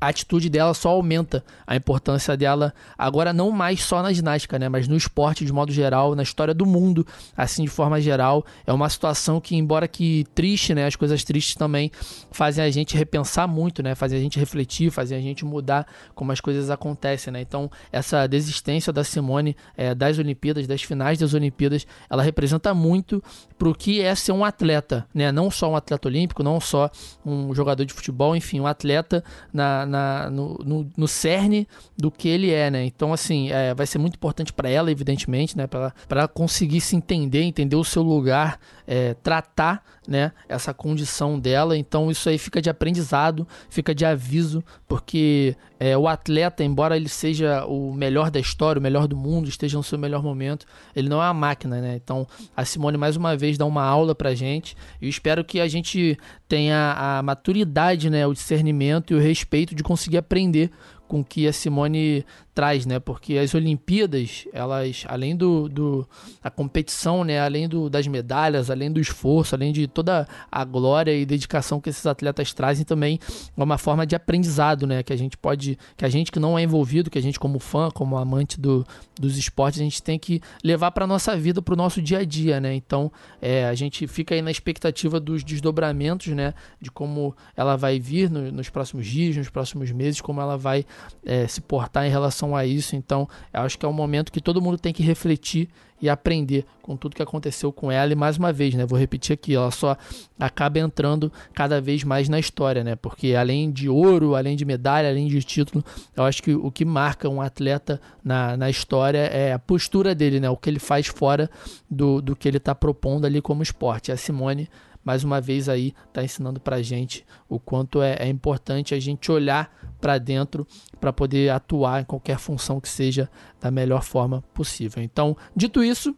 a 0.00 0.08
atitude 0.08 0.48
dela 0.48 0.74
só 0.74 0.90
aumenta 0.90 1.44
a 1.66 1.74
importância 1.74 2.36
dela, 2.36 2.74
agora 2.96 3.32
não 3.32 3.50
mais 3.50 3.82
só 3.82 4.02
na 4.02 4.12
ginástica, 4.12 4.58
né, 4.58 4.68
mas 4.68 4.86
no 4.86 4.96
esporte 4.96 5.44
de 5.44 5.52
modo 5.52 5.72
geral, 5.72 6.14
na 6.14 6.22
história 6.22 6.54
do 6.54 6.66
mundo, 6.66 7.06
assim 7.36 7.64
de 7.64 7.70
forma 7.70 8.00
geral. 8.00 8.44
É 8.66 8.72
uma 8.72 8.88
situação 8.88 9.40
que, 9.40 9.56
embora 9.56 9.88
que 9.88 10.26
triste, 10.34 10.74
né, 10.74 10.86
as 10.86 10.96
coisas 10.96 11.24
tristes 11.24 11.54
também 11.54 11.90
fazem 12.30 12.64
a 12.64 12.70
gente 12.70 12.96
repensar 12.96 13.48
muito, 13.48 13.82
né, 13.82 13.94
fazem 13.94 14.18
a 14.18 14.22
gente 14.22 14.38
refletir, 14.38 14.90
fazem 14.90 15.16
a 15.16 15.20
gente 15.20 15.44
mudar 15.44 15.86
como 16.14 16.32
as 16.32 16.40
coisas 16.40 16.70
acontecem, 16.70 17.32
né. 17.32 17.40
Então, 17.40 17.70
essa 17.90 18.26
desistência 18.26 18.92
da 18.92 19.04
Simone 19.04 19.56
é, 19.76 19.94
das 19.94 20.18
Olimpíadas, 20.18 20.66
das 20.66 20.82
finais 20.82 21.18
das 21.18 21.34
Olimpíadas, 21.34 21.86
ela 22.08 22.22
representa 22.22 22.74
muito 22.74 23.22
para 23.58 23.68
o 23.68 23.74
que 23.74 24.00
é 24.00 24.14
ser 24.14 24.32
um 24.32 24.44
atleta, 24.44 25.06
né, 25.14 25.32
não 25.32 25.50
só 25.50 25.70
um 25.70 25.76
atleta 25.76 26.08
olímpico, 26.08 26.42
não 26.42 26.60
só 26.60 26.90
um 27.24 27.54
jogador 27.54 27.84
de 27.84 27.92
futebol, 27.92 28.36
enfim, 28.36 28.60
um 28.60 28.66
atleta 28.66 29.24
na 29.52 29.75
na, 29.84 30.30
no, 30.30 30.54
no, 30.64 30.90
no, 30.96 31.08
cerne 31.08 31.66
do 31.96 32.10
que 32.10 32.28
ele 32.28 32.50
é, 32.50 32.70
né? 32.70 32.84
Então, 32.84 33.12
assim, 33.12 33.50
é, 33.50 33.74
vai 33.74 33.86
ser 33.86 33.98
muito 33.98 34.14
importante 34.14 34.52
para 34.52 34.70
ela, 34.70 34.90
evidentemente, 34.90 35.56
né? 35.56 35.66
Para 35.66 36.28
conseguir 36.28 36.80
se 36.80 36.96
entender, 36.96 37.42
entender 37.42 37.76
o 37.76 37.84
seu 37.84 38.02
lugar, 38.02 38.58
é, 38.86 39.14
tratar 39.14 39.82
né, 40.06 40.32
essa 40.48 40.72
condição 40.72 41.38
dela. 41.38 41.76
Então 41.76 42.10
isso 42.10 42.28
aí 42.28 42.38
fica 42.38 42.60
de 42.60 42.70
aprendizado, 42.70 43.46
fica 43.68 43.94
de 43.94 44.04
aviso, 44.04 44.62
porque 44.86 45.56
é, 45.78 45.96
o 45.96 46.08
atleta, 46.08 46.64
embora 46.64 46.96
ele 46.96 47.08
seja 47.08 47.64
o 47.66 47.92
melhor 47.92 48.30
da 48.30 48.40
história, 48.40 48.78
o 48.78 48.82
melhor 48.82 49.06
do 49.06 49.16
mundo, 49.16 49.48
esteja 49.48 49.76
no 49.76 49.84
seu 49.84 49.98
melhor 49.98 50.22
momento, 50.22 50.66
ele 50.94 51.08
não 51.08 51.22
é 51.22 51.26
uma 51.26 51.34
máquina, 51.34 51.80
né? 51.80 51.96
Então 51.96 52.26
a 52.56 52.64
Simone 52.64 52.96
mais 52.96 53.16
uma 53.16 53.36
vez 53.36 53.58
dá 53.58 53.66
uma 53.66 53.84
aula 53.84 54.14
pra 54.14 54.34
gente 54.34 54.76
e 55.00 55.08
espero 55.08 55.44
que 55.44 55.60
a 55.60 55.68
gente 55.68 56.18
tenha 56.48 56.94
a 56.96 57.22
maturidade, 57.22 58.08
né, 58.08 58.26
o 58.26 58.32
discernimento 58.32 59.12
e 59.12 59.16
o 59.16 59.20
respeito 59.20 59.74
de 59.74 59.82
conseguir 59.82 60.18
aprender 60.18 60.70
com 61.06 61.24
que 61.24 61.46
a 61.46 61.52
Simone 61.52 62.24
traz, 62.56 62.86
né? 62.86 62.98
Porque 62.98 63.36
as 63.36 63.54
Olimpíadas, 63.54 64.48
elas, 64.50 65.04
além 65.08 65.36
do, 65.36 65.68
do 65.68 66.08
a 66.42 66.50
competição, 66.50 67.22
né? 67.22 67.38
Além 67.38 67.68
do, 67.68 67.90
das 67.90 68.06
medalhas, 68.06 68.70
além 68.70 68.90
do 68.90 68.98
esforço, 68.98 69.54
além 69.54 69.74
de 69.74 69.86
toda 69.86 70.26
a 70.50 70.64
glória 70.64 71.14
e 71.14 71.26
dedicação 71.26 71.78
que 71.82 71.90
esses 71.90 72.06
atletas 72.06 72.54
trazem, 72.54 72.82
também 72.82 73.20
é 73.54 73.62
uma 73.62 73.76
forma 73.76 74.06
de 74.06 74.16
aprendizado, 74.16 74.86
né? 74.86 75.02
Que 75.02 75.12
a 75.12 75.16
gente 75.16 75.36
pode, 75.36 75.78
que 75.98 76.04
a 76.06 76.08
gente 76.08 76.32
que 76.32 76.40
não 76.40 76.58
é 76.58 76.62
envolvido, 76.62 77.10
que 77.10 77.18
a 77.18 77.22
gente 77.22 77.38
como 77.38 77.58
fã, 77.58 77.90
como 77.90 78.16
amante 78.16 78.58
do, 78.58 78.86
dos 79.20 79.36
esportes, 79.36 79.78
a 79.78 79.84
gente 79.84 80.02
tem 80.02 80.18
que 80.18 80.40
levar 80.64 80.92
para 80.92 81.06
nossa 81.06 81.36
vida, 81.36 81.60
para 81.60 81.74
o 81.74 81.76
nosso 81.76 82.00
dia 82.00 82.20
a 82.20 82.24
dia, 82.24 82.58
né? 82.58 82.74
Então, 82.74 83.12
é, 83.42 83.66
a 83.66 83.74
gente 83.74 84.06
fica 84.06 84.34
aí 84.34 84.40
na 84.40 84.50
expectativa 84.50 85.20
dos 85.20 85.44
desdobramentos, 85.44 86.28
né? 86.28 86.54
De 86.80 86.90
como 86.90 87.36
ela 87.54 87.76
vai 87.76 88.00
vir 88.00 88.30
no, 88.30 88.50
nos 88.50 88.70
próximos 88.70 89.06
dias, 89.06 89.36
nos 89.36 89.50
próximos 89.50 89.92
meses, 89.92 90.22
como 90.22 90.40
ela 90.40 90.56
vai 90.56 90.86
é, 91.22 91.46
se 91.46 91.60
portar 91.60 92.06
em 92.06 92.10
relação 92.10 92.45
a 92.54 92.66
isso. 92.66 92.94
Então, 92.94 93.28
acho 93.52 93.78
que 93.78 93.86
é 93.86 93.88
um 93.88 93.92
momento 93.92 94.30
que 94.30 94.40
todo 94.40 94.60
mundo 94.60 94.76
tem 94.78 94.92
que 94.92 95.02
refletir 95.02 95.68
e 96.00 96.08
aprender 96.08 96.64
com 96.82 96.96
tudo 96.96 97.16
que 97.16 97.22
aconteceu 97.22 97.72
com 97.72 97.90
ela. 97.90 98.12
E 98.12 98.14
mais 98.14 98.36
uma 98.36 98.52
vez, 98.52 98.74
né, 98.74 98.84
vou 98.84 98.98
repetir 98.98 99.32
aqui, 99.32 99.54
ela 99.54 99.70
só 99.70 99.96
acaba 100.38 100.78
entrando 100.78 101.32
cada 101.54 101.80
vez 101.80 102.04
mais 102.04 102.28
na 102.28 102.38
história, 102.38 102.84
né? 102.84 102.96
Porque 102.96 103.34
além 103.34 103.70
de 103.70 103.88
ouro, 103.88 104.34
além 104.34 104.56
de 104.56 104.64
medalha, 104.64 105.08
além 105.08 105.26
de 105.26 105.42
título, 105.42 105.84
eu 106.14 106.24
acho 106.24 106.42
que 106.42 106.54
o 106.54 106.70
que 106.70 106.84
marca 106.84 107.28
um 107.28 107.40
atleta 107.40 108.00
na, 108.22 108.56
na 108.56 108.68
história 108.68 109.18
é 109.18 109.52
a 109.52 109.58
postura 109.58 110.14
dele, 110.14 110.38
né? 110.38 110.50
O 110.50 110.56
que 110.56 110.68
ele 110.68 110.78
faz 110.78 111.06
fora 111.06 111.50
do, 111.90 112.20
do 112.20 112.36
que 112.36 112.46
ele 112.46 112.58
está 112.58 112.74
propondo 112.74 113.24
ali 113.24 113.40
como 113.40 113.62
esporte. 113.62 114.12
A 114.12 114.16
Simone 114.16 114.68
mais 115.06 115.22
uma 115.22 115.40
vez 115.40 115.68
aí 115.68 115.94
está 116.08 116.24
ensinando 116.24 116.58
para 116.58 116.76
a 116.76 116.82
gente 116.82 117.24
o 117.48 117.60
quanto 117.60 118.02
é, 118.02 118.16
é 118.18 118.28
importante 118.28 118.92
a 118.92 118.98
gente 118.98 119.30
olhar 119.30 119.72
para 120.00 120.18
dentro 120.18 120.66
para 121.00 121.12
poder 121.12 121.48
atuar 121.50 122.02
em 122.02 122.04
qualquer 122.04 122.40
função 122.40 122.80
que 122.80 122.88
seja 122.88 123.30
da 123.60 123.70
melhor 123.70 124.02
forma 124.02 124.42
possível. 124.52 125.00
Então, 125.00 125.36
dito 125.54 125.84
isso, 125.84 126.12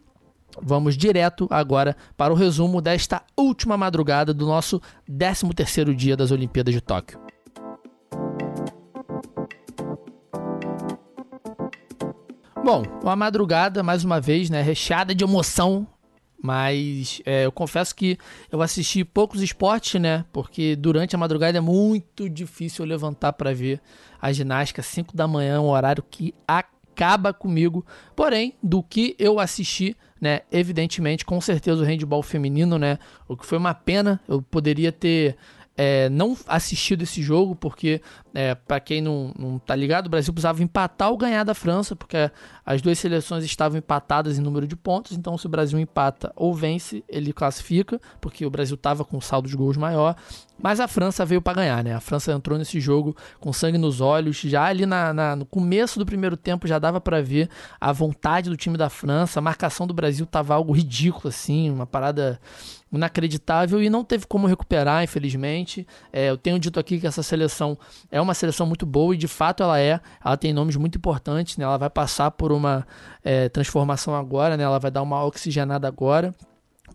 vamos 0.59 0.97
direto 0.97 1.47
agora 1.51 1.95
para 2.17 2.33
o 2.33 2.35
resumo 2.35 2.81
desta 2.81 3.21
última 3.37 3.77
madrugada 3.77 4.33
do 4.33 4.47
nosso 4.47 4.81
13º 5.07 5.93
dia 5.93 6.17
das 6.17 6.31
Olimpíadas 6.31 6.73
de 6.73 6.81
Tóquio. 6.81 7.19
Bom, 12.65 12.83
uma 13.03 13.15
madrugada, 13.15 13.83
mais 13.83 14.03
uma 14.03 14.19
vez, 14.19 14.49
né, 14.49 14.63
recheada 14.63 15.13
de 15.13 15.23
emoção 15.23 15.87
Mas 16.41 17.21
é, 17.25 17.45
eu 17.45 17.51
confesso 17.51 17.93
que 17.93 18.17
eu 18.51 18.61
assisti 18.61 19.03
poucos 19.03 19.41
esportes, 19.41 19.99
né? 19.99 20.25
Porque 20.31 20.75
durante 20.75 21.15
a 21.15 21.19
madrugada 21.19 21.57
é 21.57 21.61
muito 21.61 22.29
difícil 22.29 22.85
eu 22.85 22.89
levantar 22.89 23.33
para 23.33 23.53
ver 23.53 23.81
a 24.21 24.31
ginástica. 24.31 24.81
5 24.81 25.15
da 25.15 25.27
manhã, 25.27 25.59
um 25.59 25.69
horário 25.69 26.03
que 26.09 26.33
acaba 26.47 27.33
comigo. 27.33 27.85
Porém, 28.15 28.55
do 28.63 28.81
que 28.81 29.15
eu 29.19 29.39
assisti, 29.39 29.97
né? 30.19 30.41
Evidentemente, 30.51 31.25
com 31.25 31.39
certeza 31.41 31.81
o 31.81 31.85
handball 31.85 32.23
feminino, 32.23 32.77
né? 32.77 32.97
O 33.27 33.35
que 33.35 33.45
foi 33.45 33.57
uma 33.57 33.73
pena, 33.73 34.19
eu 34.27 34.41
poderia 34.41 34.91
ter 34.91 35.35
é, 35.81 36.09
não 36.09 36.35
assistido 36.45 37.03
esse 37.03 37.23
jogo, 37.23 37.55
porque, 37.55 38.01
é, 38.33 38.53
para 38.53 38.81
quem 38.81 38.99
não, 38.99 39.33
não 39.39 39.57
tá 39.57 39.73
ligado, 39.73 40.07
o 40.07 40.09
Brasil 40.09 40.33
precisava 40.33 40.61
empatar 40.61 41.09
ou 41.09 41.17
ganhar 41.17 41.45
da 41.45 41.53
França, 41.53 41.95
porque 41.95 42.29
as 42.65 42.81
duas 42.81 42.99
seleções 42.99 43.45
estavam 43.45 43.77
empatadas 43.77 44.37
em 44.37 44.41
número 44.41 44.67
de 44.67 44.75
pontos, 44.75 45.13
então 45.13 45.37
se 45.37 45.45
o 45.45 45.49
Brasil 45.49 45.79
empata 45.79 46.33
ou 46.35 46.53
vence, 46.53 47.01
ele 47.07 47.31
classifica, 47.31 47.97
porque 48.19 48.45
o 48.45 48.49
Brasil 48.49 48.75
estava 48.75 49.05
com 49.05 49.15
um 49.15 49.21
saldo 49.21 49.47
de 49.47 49.55
gols 49.55 49.77
maior, 49.77 50.17
mas 50.61 50.81
a 50.81 50.87
França 50.89 51.25
veio 51.25 51.41
para 51.41 51.53
ganhar, 51.53 51.81
né? 51.81 51.95
A 51.95 52.01
França 52.01 52.33
entrou 52.33 52.57
nesse 52.57 52.81
jogo 52.81 53.15
com 53.39 53.53
sangue 53.53 53.77
nos 53.77 54.01
olhos, 54.01 54.35
já 54.35 54.65
ali 54.65 54.85
na, 54.85 55.13
na 55.13 55.33
no 55.33 55.45
começo 55.45 55.97
do 55.97 56.05
primeiro 56.05 56.35
tempo 56.35 56.67
já 56.67 56.77
dava 56.77 56.99
para 56.99 57.21
ver 57.21 57.49
a 57.79 57.93
vontade 57.93 58.49
do 58.49 58.57
time 58.57 58.75
da 58.75 58.89
França, 58.89 59.39
a 59.39 59.41
marcação 59.41 59.87
do 59.87 59.93
Brasil 59.93 60.25
tava 60.25 60.53
algo 60.53 60.73
ridículo, 60.73 61.29
assim, 61.29 61.69
uma 61.69 61.87
parada 61.87 62.37
inacreditável 62.91 63.81
e 63.81 63.89
não 63.89 64.03
teve 64.03 64.25
como 64.25 64.47
recuperar, 64.47 65.03
infelizmente. 65.03 65.87
É, 66.11 66.29
eu 66.29 66.37
tenho 66.37 66.59
dito 66.59 66.79
aqui 66.79 66.99
que 66.99 67.07
essa 67.07 67.21
seleção 67.23 67.77
é 68.11 68.19
uma 68.19 68.33
seleção 68.33 68.65
muito 68.65 68.85
boa 68.85 69.13
e 69.13 69.17
de 69.17 69.27
fato 69.27 69.63
ela 69.63 69.79
é. 69.79 69.99
Ela 70.23 70.37
tem 70.37 70.53
nomes 70.53 70.75
muito 70.75 70.97
importantes, 70.97 71.57
né? 71.57 71.65
Ela 71.65 71.77
vai 71.77 71.89
passar 71.89 72.31
por 72.31 72.51
uma 72.51 72.85
é, 73.23 73.49
transformação 73.49 74.15
agora, 74.15 74.57
né? 74.57 74.63
Ela 74.63 74.79
vai 74.79 74.91
dar 74.91 75.01
uma 75.01 75.23
oxigenada 75.23 75.87
agora 75.87 76.33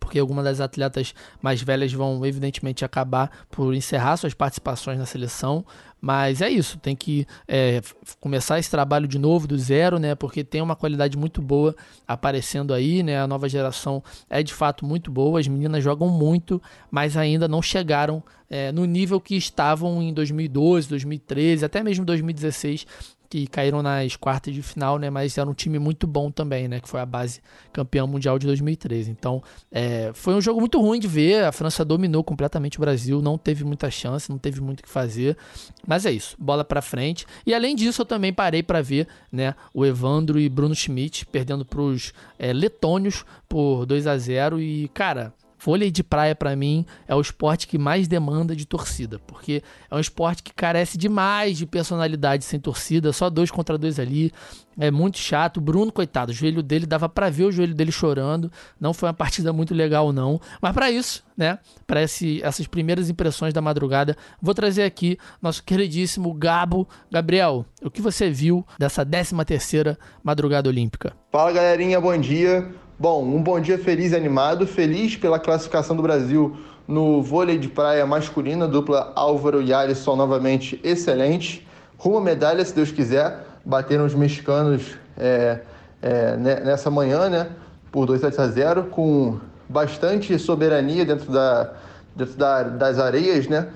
porque 0.04 0.18
algumas 0.18 0.44
das 0.44 0.61
atletas 0.61 1.14
mais 1.40 1.62
velhas 1.62 1.92
vão 1.92 2.25
evidentemente 2.25 2.84
acabar 2.84 3.30
por 3.50 3.75
encerrar 3.75 4.18
suas 4.18 4.34
participações 4.34 4.99
na 4.99 5.06
seleção, 5.06 5.64
mas 5.99 6.42
é 6.42 6.50
isso, 6.50 6.78
tem 6.78 6.94
que 6.94 7.26
é, 7.49 7.80
começar 8.20 8.58
esse 8.58 8.70
trabalho 8.70 9.08
de 9.08 9.18
novo, 9.18 9.46
do 9.46 9.56
zero, 9.56 9.99
né? 9.99 10.14
Porque 10.14 10.44
tem 10.44 10.61
uma 10.61 10.76
qualidade 10.76 11.16
muito 11.16 11.40
boa 11.40 11.75
aparecendo 12.06 12.75
aí, 12.75 13.02
né? 13.02 13.18
A 13.18 13.26
nova 13.26 13.49
geração 13.49 14.02
é 14.28 14.42
de 14.42 14.52
fato 14.52 14.84
muito 14.84 15.11
boa, 15.11 15.40
as 15.40 15.49
meninas 15.49 15.82
jogam 15.82 16.11
muito, 16.11 16.61
mas 16.90 17.16
ainda 17.16 17.49
não 17.49 17.62
chegaram 17.62 18.23
é, 18.50 18.70
no 18.70 18.84
nível 18.84 19.18
que 19.18 19.34
estavam 19.34 20.02
em 20.02 20.12
2012, 20.12 20.90
2013, 20.90 21.64
até 21.64 21.82
mesmo 21.82 22.04
2016, 22.04 22.87
que 23.34 23.48
caíram 23.48 23.82
nas 23.82 24.14
quartas 24.14 24.54
de 24.54 24.62
final, 24.62 24.96
né? 24.96 25.10
Mas 25.10 25.36
era 25.36 25.50
um 25.50 25.54
time 25.54 25.76
muito 25.76 26.06
bom 26.06 26.30
também, 26.30 26.68
né? 26.68 26.78
Que 26.78 26.88
foi 26.88 27.00
a 27.00 27.06
base 27.06 27.40
campeão 27.72 28.06
mundial 28.06 28.38
de 28.38 28.46
2013. 28.46 29.10
Então, 29.10 29.42
é, 29.72 30.12
foi 30.14 30.34
um 30.34 30.40
jogo 30.40 30.60
muito 30.60 30.80
ruim 30.80 31.00
de 31.00 31.08
ver. 31.08 31.42
A 31.42 31.50
França 31.50 31.84
dominou 31.84 32.22
completamente 32.22 32.78
o 32.78 32.80
Brasil, 32.80 33.20
não 33.20 33.36
teve 33.36 33.64
muita 33.64 33.90
chance, 33.90 34.30
não 34.30 34.38
teve 34.38 34.60
muito 34.60 34.78
o 34.78 34.82
que 34.84 34.88
fazer. 34.88 35.36
Mas 35.84 36.06
é 36.06 36.12
isso, 36.12 36.36
bola 36.38 36.64
para 36.64 36.80
frente. 36.80 37.26
E 37.44 37.52
além 37.52 37.74
disso, 37.74 38.02
eu 38.02 38.06
também 38.06 38.32
parei 38.32 38.62
para 38.62 38.80
ver, 38.80 39.08
né? 39.32 39.56
O 39.74 39.84
Evandro 39.84 40.38
e 40.38 40.48
Bruno 40.48 40.72
Schmidt 40.72 41.26
perdendo 41.26 41.64
para 41.64 41.80
os 41.80 42.12
é, 42.38 42.52
letônios 42.52 43.24
por 43.48 43.84
2 43.84 44.06
a 44.06 44.16
0 44.16 44.60
e 44.60 44.86
cara 44.94 45.34
Vôlei 45.64 45.90
de 45.90 46.04
praia, 46.04 46.35
para 46.35 46.54
mim, 46.54 46.85
é 47.09 47.14
o 47.14 47.21
esporte 47.23 47.66
que 47.66 47.78
mais 47.78 48.06
demanda 48.06 48.54
de 48.54 48.66
torcida, 48.66 49.18
porque 49.26 49.62
é 49.90 49.94
um 49.94 49.99
esporte 49.99 50.42
que 50.42 50.52
carece 50.52 50.99
demais 50.99 51.56
de 51.56 51.64
personalidade 51.64 52.44
sem 52.44 52.61
torcida, 52.61 53.14
só 53.14 53.30
dois 53.30 53.50
contra 53.50 53.78
dois 53.78 53.99
ali, 53.99 54.30
é 54.78 54.90
muito 54.90 55.16
chato. 55.16 55.62
Bruno, 55.62 55.90
coitado, 55.90 56.33
o 56.33 56.35
joelho 56.35 56.62
dele 56.62 56.85
dava 56.85 57.09
para 57.09 57.30
ver 57.30 57.44
o 57.44 57.52
joelho 57.52 57.75
dele 57.75 57.90
chorando, 57.90 58.52
não 58.78 58.92
foi 58.92 59.09
uma 59.09 59.14
partida 59.14 59.54
muito 59.54 59.75
legal, 59.75 60.12
não. 60.12 60.38
Mas 60.61 60.73
para 60.75 60.90
isso, 60.90 61.25
né, 61.35 61.59
para 61.87 62.02
essas 62.02 62.66
primeiras 62.66 63.09
impressões 63.09 63.54
da 63.54 63.62
madrugada, 63.62 64.14
vou 64.42 64.52
trazer 64.52 64.83
aqui 64.83 65.16
nosso 65.40 65.64
queridíssimo 65.64 66.35
Gabo. 66.35 66.87
Gabriel, 67.11 67.64
o 67.83 67.90
que 67.90 68.02
você 68.02 68.28
viu 68.28 68.66
dessa 68.78 69.02
13 69.02 69.42
terceira 69.47 69.99
madrugada 70.23 70.68
olímpica? 70.68 71.16
Fala 71.33 71.52
galerinha, 71.52 71.99
bom 71.99 72.16
dia. 72.18 72.83
Bom, 72.96 73.24
um 73.24 73.42
bom 73.42 73.58
dia 73.58 73.76
feliz 73.76 74.12
e 74.12 74.16
animado, 74.16 74.68
feliz 74.68 75.16
pela 75.16 75.36
classificação 75.36 75.96
do 75.96 76.02
Brasil 76.02 76.56
no 76.86 77.20
vôlei 77.20 77.58
de 77.58 77.68
praia 77.68 78.06
masculina, 78.06 78.68
dupla 78.68 79.12
Álvaro 79.16 79.60
e 79.60 79.74
Alisson 79.74 80.14
novamente 80.14 80.80
excelente. 80.84 81.66
Rumo 81.98 82.18
a 82.18 82.20
medalha, 82.20 82.64
se 82.64 82.72
Deus 82.72 82.92
quiser, 82.92 83.44
bateram 83.64 84.04
os 84.04 84.14
mexicanos 84.14 84.96
é, 85.18 85.58
é, 86.00 86.36
nessa 86.36 86.88
manhã, 86.88 87.28
né, 87.28 87.48
por 87.90 88.06
2 88.06 88.22
a 88.22 88.46
0, 88.46 88.84
com 88.84 89.40
bastante 89.68 90.38
soberania 90.38 91.04
dentro, 91.04 91.32
da, 91.32 91.72
dentro 92.14 92.36
da, 92.36 92.62
das 92.62 93.00
areias, 93.00 93.48
né, 93.48 93.70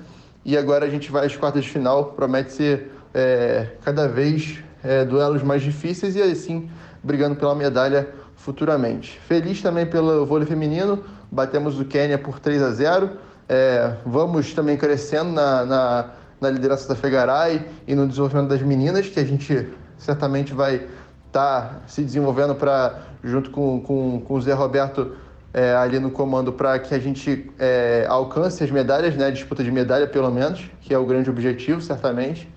e 0.45 0.55
agora 0.55 0.85
a 0.85 0.89
gente 0.89 1.11
vai 1.11 1.25
às 1.25 1.35
quartas 1.35 1.65
de 1.65 1.69
final, 1.69 2.13
promete 2.13 2.53
ser 2.53 2.89
é, 3.13 3.67
cada 3.83 4.07
vez 4.07 4.59
é, 4.81 5.03
duelos 5.03 5.43
mais 5.43 5.61
difíceis 5.61 6.15
e 6.15 6.21
assim 6.21 6.69
brigando 7.03 7.35
pela 7.35 7.53
medalha 7.53 8.07
futuramente. 8.39 9.19
Feliz 9.27 9.61
também 9.61 9.85
pelo 9.85 10.25
vôlei 10.25 10.47
feminino, 10.47 11.03
batemos 11.31 11.79
o 11.79 11.85
Quênia 11.85 12.17
por 12.17 12.39
3 12.39 12.61
a 12.61 12.71
0. 12.71 13.09
É, 13.47 13.95
vamos 14.05 14.53
também 14.53 14.77
crescendo 14.77 15.31
na, 15.31 15.65
na, 15.65 16.09
na, 16.39 16.49
liderança 16.49 16.87
da 16.87 16.95
Fegaray 16.95 17.65
e 17.87 17.95
no 17.95 18.07
desenvolvimento 18.07 18.47
das 18.49 18.61
meninas, 18.61 19.07
que 19.07 19.19
a 19.19 19.25
gente 19.25 19.69
certamente 19.97 20.53
vai 20.53 20.87
estar 21.27 21.61
tá 21.61 21.81
se 21.87 22.03
desenvolvendo 22.03 22.55
para 22.55 23.01
junto 23.23 23.49
com, 23.49 23.81
com, 23.81 24.21
com 24.21 24.33
o 24.35 24.41
Zé 24.41 24.53
Roberto 24.53 25.15
é, 25.53 25.73
ali 25.73 25.99
no 25.99 26.11
comando 26.11 26.53
para 26.53 26.77
que 26.79 26.93
a 26.93 26.99
gente 26.99 27.51
é, 27.59 28.05
alcance 28.07 28.63
as 28.63 28.71
medalhas, 28.71 29.15
né, 29.15 29.31
disputa 29.31 29.63
de 29.63 29.71
medalha 29.71 30.07
pelo 30.07 30.31
menos, 30.31 30.69
que 30.81 30.93
é 30.93 30.97
o 30.97 31.05
grande 31.05 31.29
objetivo, 31.29 31.81
certamente. 31.81 32.47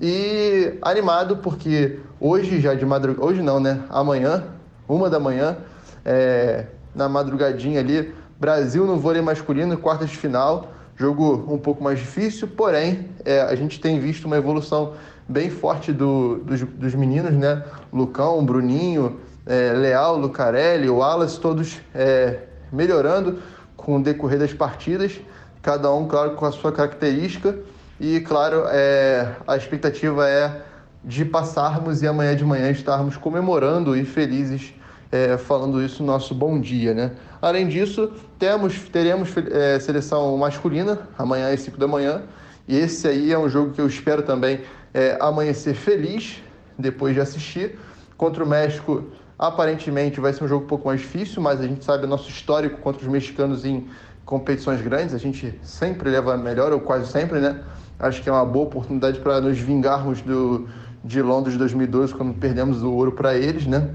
E 0.00 0.74
animado 0.82 1.36
porque 1.36 2.00
hoje 2.20 2.60
já 2.60 2.74
de 2.74 2.84
madrugada, 2.84 3.24
hoje 3.24 3.40
não, 3.40 3.60
né? 3.60 3.84
Amanhã 3.88 4.42
uma 4.88 5.08
da 5.10 5.18
manhã, 5.18 5.56
é, 6.04 6.66
na 6.94 7.08
madrugadinha 7.08 7.80
ali. 7.80 8.14
Brasil 8.38 8.86
no 8.86 8.98
vôlei 8.98 9.22
masculino, 9.22 9.76
quartas 9.78 10.10
de 10.10 10.16
final. 10.16 10.72
Jogo 10.96 11.52
um 11.52 11.58
pouco 11.58 11.82
mais 11.82 11.98
difícil, 11.98 12.46
porém, 12.46 13.08
é, 13.24 13.40
a 13.40 13.54
gente 13.56 13.80
tem 13.80 13.98
visto 13.98 14.26
uma 14.26 14.36
evolução 14.36 14.94
bem 15.28 15.50
forte 15.50 15.92
do, 15.92 16.36
dos, 16.38 16.60
dos 16.60 16.94
meninos, 16.94 17.32
né? 17.32 17.64
Lucão, 17.92 18.44
Bruninho, 18.44 19.18
é, 19.46 19.72
Leal, 19.72 20.16
Lucarelli, 20.16 20.88
Wallace, 20.88 21.40
todos 21.40 21.80
é, 21.94 22.40
melhorando 22.72 23.38
com 23.76 23.96
o 23.96 24.02
decorrer 24.02 24.38
das 24.38 24.52
partidas, 24.52 25.20
cada 25.62 25.92
um, 25.92 26.06
claro, 26.06 26.32
com 26.32 26.46
a 26.46 26.52
sua 26.52 26.72
característica. 26.72 27.56
E, 27.98 28.20
claro, 28.20 28.64
é, 28.68 29.32
a 29.46 29.56
expectativa 29.56 30.28
é 30.28 30.62
de 31.04 31.24
passarmos 31.24 32.02
e 32.02 32.06
amanhã 32.06 32.34
de 32.34 32.44
manhã 32.44 32.70
estarmos 32.70 33.16
comemorando 33.16 33.96
e 33.96 34.04
felizes 34.04 34.74
é, 35.12 35.36
falando 35.36 35.82
isso 35.82 36.02
no 36.02 36.10
nosso 36.10 36.34
bom 36.34 36.58
dia, 36.58 36.94
né? 36.94 37.12
Além 37.40 37.68
disso, 37.68 38.10
temos, 38.38 38.78
teremos 38.88 39.32
é, 39.52 39.78
seleção 39.78 40.36
masculina 40.36 41.08
amanhã 41.16 41.52
às 41.52 41.60
5 41.60 41.78
da 41.78 41.86
manhã 41.86 42.22
e 42.66 42.76
esse 42.76 43.06
aí 43.06 43.32
é 43.32 43.38
um 43.38 43.48
jogo 43.48 43.72
que 43.72 43.80
eu 43.80 43.86
espero 43.86 44.22
também 44.22 44.62
é, 44.92 45.16
amanhecer 45.20 45.74
feliz 45.74 46.42
depois 46.78 47.14
de 47.14 47.20
assistir. 47.20 47.78
Contra 48.16 48.42
o 48.42 48.48
México, 48.48 49.04
aparentemente 49.38 50.20
vai 50.20 50.32
ser 50.32 50.44
um 50.44 50.48
jogo 50.48 50.64
um 50.64 50.68
pouco 50.68 50.88
mais 50.88 51.00
difícil, 51.00 51.42
mas 51.42 51.60
a 51.60 51.66
gente 51.66 51.84
sabe 51.84 52.04
o 52.06 52.08
nosso 52.08 52.28
histórico 52.30 52.80
contra 52.80 53.02
os 53.02 53.08
mexicanos 53.08 53.64
em 53.64 53.86
competições 54.24 54.80
grandes, 54.80 55.14
a 55.14 55.18
gente 55.18 55.58
sempre 55.62 56.08
leva 56.08 56.36
melhor, 56.36 56.72
ou 56.72 56.80
quase 56.80 57.10
sempre, 57.10 57.40
né? 57.40 57.62
Acho 57.98 58.22
que 58.22 58.28
é 58.28 58.32
uma 58.32 58.44
boa 58.44 58.64
oportunidade 58.64 59.20
para 59.20 59.40
nos 59.40 59.58
vingarmos 59.58 60.22
do, 60.22 60.66
de 61.04 61.20
Londres 61.20 61.52
de 61.52 61.58
2012, 61.58 62.14
quando 62.14 62.32
perdemos 62.34 62.82
o 62.82 62.90
ouro 62.90 63.12
para 63.12 63.34
eles, 63.36 63.66
né? 63.66 63.90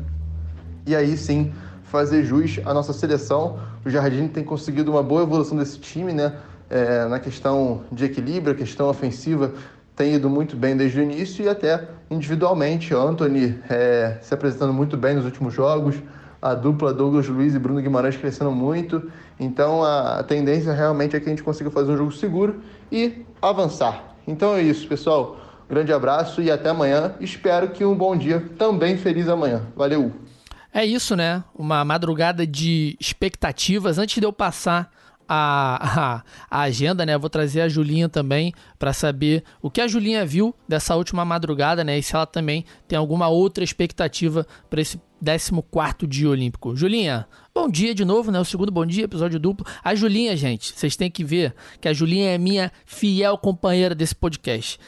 E 0.86 0.96
aí 0.96 1.18
sim 1.18 1.52
fazer 1.84 2.24
jus 2.24 2.60
à 2.66 2.74
nossa 2.74 2.94
seleção. 2.94 3.60
O 3.84 3.90
Jardim 3.90 4.28
tem 4.28 4.44
conseguido 4.44 4.92
uma 4.92 5.02
boa 5.02 5.24
evolução 5.24 5.58
desse 5.58 5.80
time, 5.80 6.14
né? 6.14 6.34
É, 6.70 7.08
na 7.08 7.20
questão 7.20 7.82
de 7.92 8.06
equilíbrio, 8.06 8.54
a 8.54 8.56
questão 8.56 8.88
ofensiva 8.88 9.54
tem 9.96 10.14
ido 10.14 10.30
muito 10.30 10.56
bem 10.56 10.78
desde 10.78 11.00
o 11.00 11.04
início 11.04 11.44
e 11.44 11.50
até 11.50 11.88
individualmente. 12.12 12.94
Anthony 12.94 13.60
é, 13.70 14.18
se 14.22 14.34
apresentando 14.34 14.72
muito 14.72 14.96
bem 14.96 15.16
nos 15.16 15.26
últimos 15.26 15.54
jogos, 15.54 15.96
a 16.42 16.54
dupla 16.54 16.94
Douglas 16.94 17.28
Luiz 17.28 17.56
e 17.56 17.60
Bruno 17.60 17.82
Guimarães 17.82 18.16
crescendo 18.16 18.52
muito. 18.52 19.12
Então 19.40 19.84
a 19.84 20.24
tendência 20.24 20.72
realmente 20.74 21.16
é 21.16 21.20
que 21.20 21.26
a 21.26 21.30
gente 21.30 21.44
consiga 21.44 21.72
fazer 21.72 21.92
um 21.92 21.98
jogo 21.98 22.12
seguro 22.12 22.62
e 22.92 23.26
avançar. 23.42 24.16
Então 24.28 24.54
é 24.56 24.62
isso, 24.62 24.88
pessoal. 24.88 25.49
Grande 25.70 25.94
abraço 25.94 26.42
e 26.42 26.50
até 26.50 26.70
amanhã. 26.70 27.14
Espero 27.20 27.70
que 27.70 27.86
um 27.86 27.96
bom 27.96 28.18
dia, 28.18 28.44
também 28.58 28.98
feliz 28.98 29.30
amanhã. 29.30 29.62
Valeu! 29.76 30.12
É 30.74 30.84
isso, 30.84 31.16
né? 31.16 31.44
Uma 31.54 31.86
madrugada 31.86 32.46
de 32.46 32.98
expectativas. 33.00 33.98
Antes 33.98 34.20
de 34.20 34.26
eu 34.26 34.34
passar 34.34 34.92
a, 35.28 36.24
a, 36.50 36.60
a, 36.60 36.62
agenda, 36.62 37.06
né? 37.06 37.16
Vou 37.18 37.30
trazer 37.30 37.62
a 37.62 37.70
Julinha 37.70 38.10
também 38.10 38.52
para 38.80 38.92
saber 38.92 39.44
o 39.62 39.70
que 39.70 39.80
a 39.80 39.88
Julinha 39.88 40.26
viu 40.26 40.56
dessa 40.68 40.96
última 40.96 41.24
madrugada, 41.24 41.84
né? 41.84 42.00
E 42.00 42.04
se 42.04 42.16
ela 42.16 42.26
também 42.26 42.66
tem 42.88 42.98
alguma 42.98 43.28
outra 43.28 43.64
expectativa 43.64 44.48
para 44.70 44.82
esse 44.82 45.00
14 45.24 46.08
dia 46.08 46.30
olímpico. 46.30 46.76
Julinha, 46.76 47.28
bom 47.54 47.70
dia 47.70 47.94
de 47.94 48.04
novo, 48.04 48.32
né? 48.32 48.40
O 48.40 48.46
segundo 48.46 48.72
bom 48.72 48.86
dia, 48.86 49.04
episódio 49.04 49.40
duplo. 49.40 49.66
A 49.84 49.94
Julinha, 49.94 50.36
gente, 50.36 50.74
vocês 50.76 50.96
têm 50.96 51.12
que 51.12 51.24
ver 51.24 51.54
que 51.80 51.88
a 51.88 51.94
Julinha 51.94 52.32
é 52.32 52.38
minha 52.40 52.72
fiel 52.86 53.38
companheira 53.38 53.94
desse 53.94 54.16
podcast. 54.16 54.80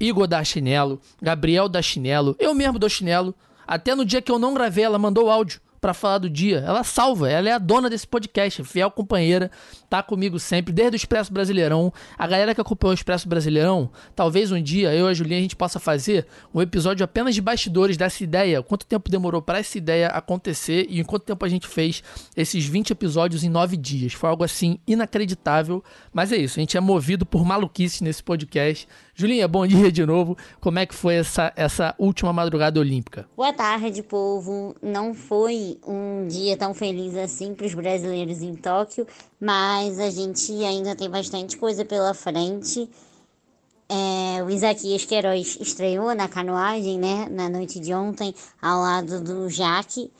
Igor 0.00 0.26
da 0.26 0.42
Chinelo, 0.44 1.00
Gabriel 1.20 1.68
da 1.68 1.82
Chinelo, 1.82 2.36
eu 2.38 2.54
mesmo 2.54 2.78
dou 2.78 2.88
chinelo. 2.88 3.34
Até 3.66 3.94
no 3.94 4.04
dia 4.04 4.22
que 4.22 4.32
eu 4.32 4.38
não 4.38 4.54
gravei, 4.54 4.84
ela 4.84 4.98
mandou 4.98 5.30
áudio 5.30 5.60
para 5.80 5.94
falar 5.94 6.18
do 6.18 6.30
dia. 6.30 6.58
Ela 6.66 6.84
salva, 6.84 7.30
ela 7.30 7.48
é 7.48 7.52
a 7.52 7.58
dona 7.58 7.88
desse 7.88 8.06
podcast, 8.06 8.62
fiel 8.64 8.90
companheira, 8.90 9.50
tá 9.88 10.02
comigo 10.02 10.38
sempre, 10.38 10.72
desde 10.72 10.94
o 10.94 10.96
Expresso 10.96 11.32
Brasileirão. 11.32 11.92
A 12.16 12.26
galera 12.26 12.54
que 12.54 12.60
acompanhou 12.60 12.92
o 12.92 12.94
Expresso 12.94 13.28
Brasileirão, 13.28 13.90
talvez 14.14 14.52
um 14.52 14.62
dia 14.62 14.94
eu 14.94 15.06
e 15.06 15.10
a 15.10 15.14
Julinha 15.14 15.38
a 15.38 15.42
gente 15.42 15.56
possa 15.56 15.78
fazer 15.78 16.26
um 16.54 16.60
episódio 16.60 17.04
apenas 17.04 17.34
de 17.34 17.40
bastidores 17.40 17.96
dessa 17.96 18.22
ideia. 18.22 18.62
Quanto 18.62 18.86
tempo 18.86 19.10
demorou 19.10 19.40
para 19.42 19.58
essa 19.58 19.78
ideia 19.78 20.08
acontecer 20.08 20.86
e 20.88 21.00
em 21.00 21.04
quanto 21.04 21.24
tempo 21.24 21.44
a 21.44 21.48
gente 21.48 21.66
fez 21.66 22.02
esses 22.36 22.64
20 22.64 22.90
episódios 22.90 23.44
em 23.44 23.48
9 23.48 23.76
dias. 23.76 24.12
Foi 24.12 24.28
algo 24.28 24.44
assim 24.44 24.78
inacreditável, 24.86 25.82
mas 26.12 26.32
é 26.32 26.36
isso, 26.36 26.58
a 26.58 26.60
gente 26.60 26.76
é 26.76 26.80
movido 26.80 27.24
por 27.24 27.44
maluquice 27.44 28.02
nesse 28.02 28.22
podcast. 28.22 28.88
Julinha, 29.14 29.48
bom 29.48 29.66
dia 29.66 29.90
de 29.90 30.06
novo. 30.06 30.36
Como 30.60 30.78
é 30.78 30.86
que 30.86 30.94
foi 30.94 31.16
essa, 31.16 31.52
essa 31.56 31.94
última 31.98 32.32
madrugada 32.32 32.78
olímpica? 32.78 33.26
Boa 33.36 33.52
tarde, 33.52 34.02
povo. 34.02 34.76
Não 34.80 35.12
foi 35.12 35.67
um 35.86 36.26
dia 36.28 36.56
tão 36.56 36.72
feliz 36.72 37.16
assim 37.16 37.54
para 37.54 37.66
os 37.66 37.74
brasileiros 37.74 38.40
em 38.42 38.54
Tóquio, 38.54 39.06
mas 39.40 39.98
a 39.98 40.10
gente 40.10 40.52
ainda 40.64 40.94
tem 40.94 41.10
bastante 41.10 41.56
coisa 41.56 41.84
pela 41.84 42.14
frente. 42.14 42.88
É, 43.88 44.42
o 44.42 44.50
Isaquias 44.50 45.04
Queiroz 45.04 45.58
estreou 45.60 46.14
na 46.14 46.28
canoagem, 46.28 46.98
né, 46.98 47.26
na 47.30 47.48
noite 47.48 47.80
de 47.80 47.92
ontem, 47.94 48.34
ao 48.60 48.80
lado 48.80 49.20
do 49.20 49.48
Jaque, 49.48 50.10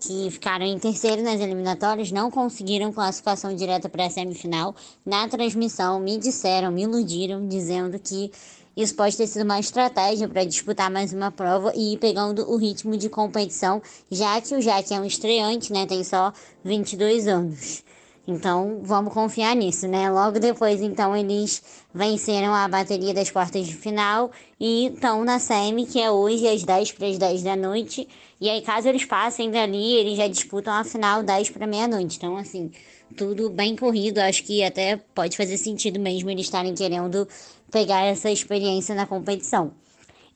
que 0.00 0.30
ficaram 0.30 0.64
em 0.64 0.78
terceiro 0.78 1.22
nas 1.22 1.40
eliminatórias, 1.40 2.10
não 2.10 2.30
conseguiram 2.30 2.92
classificação 2.92 3.54
direta 3.54 3.88
para 3.88 4.06
a 4.06 4.10
semifinal. 4.10 4.74
Na 5.04 5.28
transmissão, 5.28 6.00
me 6.00 6.18
disseram, 6.18 6.70
me 6.70 6.82
iludiram, 6.82 7.46
dizendo 7.46 7.98
que 7.98 8.30
isso 8.78 8.94
pode 8.94 9.16
ter 9.16 9.26
sido 9.26 9.42
uma 9.42 9.58
estratégia 9.58 10.28
para 10.28 10.44
disputar 10.44 10.88
mais 10.88 11.12
uma 11.12 11.32
prova 11.32 11.72
e 11.74 11.94
ir 11.94 11.98
pegando 11.98 12.48
o 12.48 12.56
ritmo 12.56 12.96
de 12.96 13.08
competição, 13.08 13.82
já 14.08 14.40
que 14.40 14.54
o 14.54 14.60
Jaque 14.62 14.94
é 14.94 15.00
um 15.00 15.04
estreante, 15.04 15.72
né? 15.72 15.84
Tem 15.84 16.04
só 16.04 16.32
22 16.62 17.26
anos. 17.26 17.82
Então, 18.30 18.80
vamos 18.82 19.14
confiar 19.14 19.56
nisso, 19.56 19.88
né? 19.88 20.10
Logo 20.10 20.38
depois, 20.38 20.82
então, 20.82 21.16
eles 21.16 21.62
venceram 21.94 22.54
a 22.54 22.68
bateria 22.68 23.14
das 23.14 23.30
quartas 23.30 23.66
de 23.66 23.74
final 23.74 24.30
e 24.60 24.88
estão 24.88 25.24
na 25.24 25.38
semi, 25.38 25.86
que 25.86 25.98
é 25.98 26.10
hoje 26.10 26.46
às 26.46 26.62
10 26.62 26.92
para 26.92 27.06
as 27.06 27.16
10 27.16 27.42
da 27.42 27.56
noite. 27.56 28.06
E 28.38 28.50
aí, 28.50 28.60
caso 28.60 28.86
eles 28.86 29.06
passem 29.06 29.50
dali, 29.50 29.94
eles 29.94 30.18
já 30.18 30.28
disputam 30.28 30.74
a 30.74 30.84
final 30.84 31.22
10 31.22 31.48
para 31.48 31.66
meia-noite. 31.66 32.18
Então, 32.18 32.36
assim, 32.36 32.70
tudo 33.16 33.48
bem 33.48 33.74
corrido. 33.74 34.18
Acho 34.18 34.44
que 34.44 34.62
até 34.62 34.98
pode 35.14 35.34
fazer 35.34 35.56
sentido 35.56 35.98
mesmo 35.98 36.28
eles 36.28 36.44
estarem 36.44 36.74
querendo 36.74 37.26
pegar 37.70 38.04
essa 38.04 38.30
experiência 38.30 38.94
na 38.94 39.06
competição. 39.06 39.72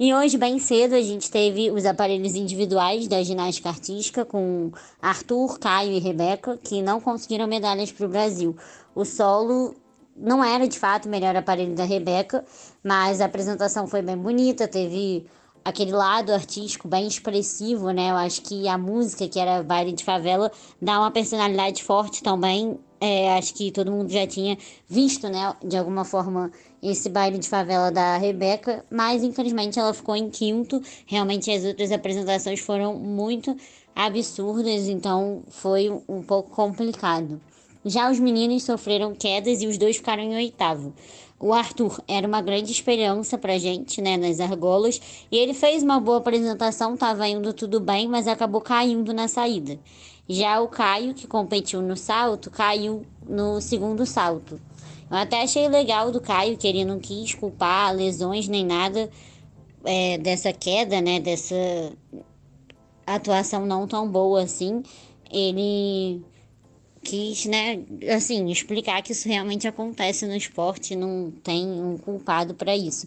E 0.04 0.12
hoje, 0.12 0.36
bem 0.36 0.58
cedo, 0.58 0.96
a 0.96 1.00
gente 1.00 1.30
teve 1.30 1.70
os 1.70 1.86
aparelhos 1.86 2.34
individuais 2.34 3.06
da 3.06 3.22
ginástica 3.22 3.68
artística 3.68 4.24
com 4.24 4.72
Arthur, 5.00 5.60
Caio 5.60 5.92
e 5.92 6.00
Rebeca, 6.00 6.58
que 6.60 6.82
não 6.82 7.00
conseguiram 7.00 7.46
medalhas 7.46 7.92
para 7.92 8.06
o 8.06 8.08
Brasil. 8.08 8.56
O 8.96 9.04
solo 9.04 9.76
não 10.16 10.42
era 10.42 10.66
de 10.66 10.76
fato 10.76 11.06
o 11.06 11.08
melhor 11.08 11.36
aparelho 11.36 11.76
da 11.76 11.84
Rebeca, 11.84 12.44
mas 12.82 13.20
a 13.20 13.26
apresentação 13.26 13.86
foi 13.86 14.02
bem 14.02 14.16
bonita, 14.16 14.66
teve 14.66 15.24
aquele 15.64 15.92
lado 15.92 16.32
artístico 16.32 16.88
bem 16.88 17.06
expressivo, 17.06 17.92
né? 17.92 18.10
Eu 18.10 18.16
acho 18.16 18.42
que 18.42 18.66
a 18.66 18.76
música, 18.76 19.28
que 19.28 19.38
era 19.38 19.62
baile 19.62 19.92
de 19.92 20.04
favela, 20.04 20.50
dá 20.80 20.98
uma 20.98 21.12
personalidade 21.12 21.80
forte 21.84 22.24
também. 22.24 22.76
É, 23.04 23.36
acho 23.36 23.52
que 23.54 23.72
todo 23.72 23.90
mundo 23.90 24.12
já 24.12 24.24
tinha 24.28 24.56
visto, 24.88 25.28
né, 25.28 25.52
de 25.60 25.76
alguma 25.76 26.04
forma, 26.04 26.52
esse 26.80 27.08
baile 27.08 27.36
de 27.36 27.48
favela 27.48 27.90
da 27.90 28.16
Rebeca, 28.16 28.84
mas 28.88 29.24
infelizmente 29.24 29.76
ela 29.76 29.92
ficou 29.92 30.14
em 30.14 30.30
quinto. 30.30 30.80
Realmente 31.04 31.50
as 31.50 31.64
outras 31.64 31.90
apresentações 31.90 32.60
foram 32.60 32.94
muito 32.94 33.56
absurdas, 33.92 34.86
então 34.86 35.42
foi 35.48 35.90
um 36.08 36.22
pouco 36.22 36.50
complicado. 36.50 37.40
Já 37.84 38.08
os 38.08 38.20
meninos 38.20 38.62
sofreram 38.62 39.12
quedas 39.16 39.62
e 39.62 39.66
os 39.66 39.76
dois 39.76 39.96
ficaram 39.96 40.22
em 40.22 40.36
oitavo. 40.36 40.94
O 41.40 41.52
Arthur 41.52 42.00
era 42.06 42.28
uma 42.28 42.40
grande 42.40 42.70
esperança 42.70 43.36
pra 43.36 43.58
gente, 43.58 44.00
né, 44.00 44.16
nas 44.16 44.38
argolas, 44.38 45.00
e 45.28 45.36
ele 45.36 45.54
fez 45.54 45.82
uma 45.82 45.98
boa 45.98 46.18
apresentação, 46.18 46.96
tava 46.96 47.26
indo 47.26 47.52
tudo 47.52 47.80
bem, 47.80 48.06
mas 48.06 48.28
acabou 48.28 48.60
caindo 48.60 49.12
na 49.12 49.26
saída. 49.26 49.76
Já 50.28 50.60
o 50.60 50.68
Caio, 50.68 51.14
que 51.14 51.26
competiu 51.26 51.82
no 51.82 51.96
salto, 51.96 52.50
caiu 52.50 53.04
no 53.26 53.60
segundo 53.60 54.06
salto. 54.06 54.60
Eu 55.10 55.16
até 55.16 55.42
achei 55.42 55.68
legal 55.68 56.10
do 56.10 56.20
Caio, 56.20 56.56
que 56.56 56.66
ele 56.66 56.84
não 56.84 56.98
quis 56.98 57.34
culpar 57.34 57.94
lesões 57.94 58.48
nem 58.48 58.64
nada 58.64 59.10
é, 59.84 60.16
dessa 60.18 60.52
queda, 60.52 61.00
né, 61.00 61.20
dessa 61.20 61.54
atuação 63.06 63.66
não 63.66 63.86
tão 63.86 64.08
boa 64.08 64.42
assim. 64.42 64.82
Ele 65.30 66.22
quis, 67.02 67.46
né, 67.46 67.82
assim, 68.14 68.50
explicar 68.50 69.02
que 69.02 69.12
isso 69.12 69.28
realmente 69.28 69.66
acontece 69.66 70.26
no 70.26 70.36
esporte, 70.36 70.94
não 70.94 71.30
tem 71.42 71.66
um 71.66 71.98
culpado 71.98 72.54
para 72.54 72.76
isso. 72.76 73.06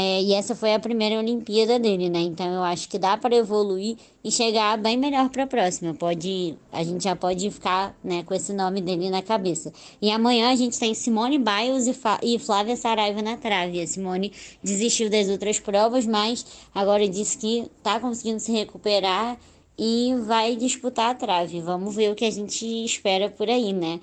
É, 0.00 0.22
e 0.22 0.32
essa 0.32 0.54
foi 0.54 0.72
a 0.74 0.78
primeira 0.78 1.18
Olimpíada 1.18 1.76
dele, 1.76 2.08
né? 2.08 2.20
Então 2.20 2.46
eu 2.46 2.62
acho 2.62 2.88
que 2.88 3.00
dá 3.00 3.16
para 3.16 3.34
evoluir 3.34 3.96
e 4.22 4.30
chegar 4.30 4.78
bem 4.78 4.96
melhor 4.96 5.28
para 5.28 5.42
a 5.42 5.46
próxima. 5.46 5.92
Pode, 5.92 6.56
a 6.70 6.84
gente 6.84 7.02
já 7.02 7.16
pode 7.16 7.50
ficar, 7.50 7.98
né, 8.04 8.22
com 8.22 8.32
esse 8.32 8.52
nome 8.52 8.80
dele 8.80 9.10
na 9.10 9.22
cabeça. 9.22 9.72
E 10.00 10.08
amanhã 10.12 10.52
a 10.52 10.54
gente 10.54 10.78
tem 10.78 10.94
Simone 10.94 11.36
Biles 11.36 11.88
e, 11.88 11.96
e 12.22 12.38
Flávia 12.38 12.76
Saraiva 12.76 13.20
na 13.22 13.36
trave. 13.36 13.80
A 13.80 13.86
Simone 13.88 14.30
desistiu 14.62 15.10
das 15.10 15.28
outras 15.28 15.58
provas, 15.58 16.06
mas 16.06 16.46
agora 16.72 17.08
disse 17.08 17.36
que 17.36 17.68
tá 17.82 17.98
conseguindo 17.98 18.38
se 18.38 18.52
recuperar 18.52 19.36
e 19.76 20.14
vai 20.26 20.54
disputar 20.54 21.10
a 21.10 21.14
trave. 21.14 21.60
Vamos 21.60 21.96
ver 21.96 22.12
o 22.12 22.14
que 22.14 22.24
a 22.24 22.30
gente 22.30 22.64
espera 22.84 23.28
por 23.30 23.48
aí, 23.50 23.72
né? 23.72 23.98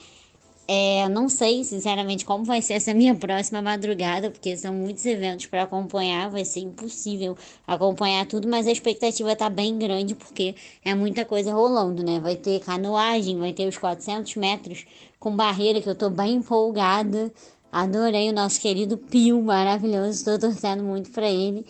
É, 0.67 1.08
não 1.10 1.30
sei, 1.30 1.63
sinceramente, 1.63 2.25
como 2.25 2.43
vai 2.43 2.60
ser 2.60 2.73
essa 2.73 2.91
minha 2.91 3.13
próxima 3.13 3.62
madrugada, 3.62 4.32
porque 4.32 4.58
são 4.58 4.73
muitos 4.73 5.06
eventos 5.06 5.45
para 5.45 5.62
acompanhar, 5.63 6.32
vai 6.32 6.43
ser 6.43 6.62
impossível 6.62 7.38
acompanhar 7.67 8.25
tudo, 8.25 8.47
mas 8.47 8.65
a 8.65 8.71
expectativa 8.71 9.32
está 9.32 9.47
bem 9.47 9.78
grande, 9.78 10.15
porque 10.15 10.56
é 10.84 10.95
muita 10.95 11.23
coisa 11.23 11.54
rolando, 11.54 12.04
né? 12.04 12.19
Vai 12.19 12.36
ter 12.36 12.60
canoagem, 12.62 13.38
vai 13.38 13.54
ter 13.54 13.67
os 13.67 13.78
400 13.78 14.36
metros 14.38 14.86
com 15.19 15.36
barreira, 15.36 15.80
que 15.82 15.88
eu 15.88 15.93
estou 15.93 16.10
bem 16.10 16.36
empolgada. 16.36 17.32
Adorei 17.71 18.30
o 18.30 18.34
nosso 18.34 18.60
querido 18.60 18.97
Pio, 18.97 19.41
maravilhoso, 19.43 20.10
estou 20.12 20.39
torcendo 20.39 20.84
muito 20.84 21.12
para 21.12 21.30
ele. 21.30 21.65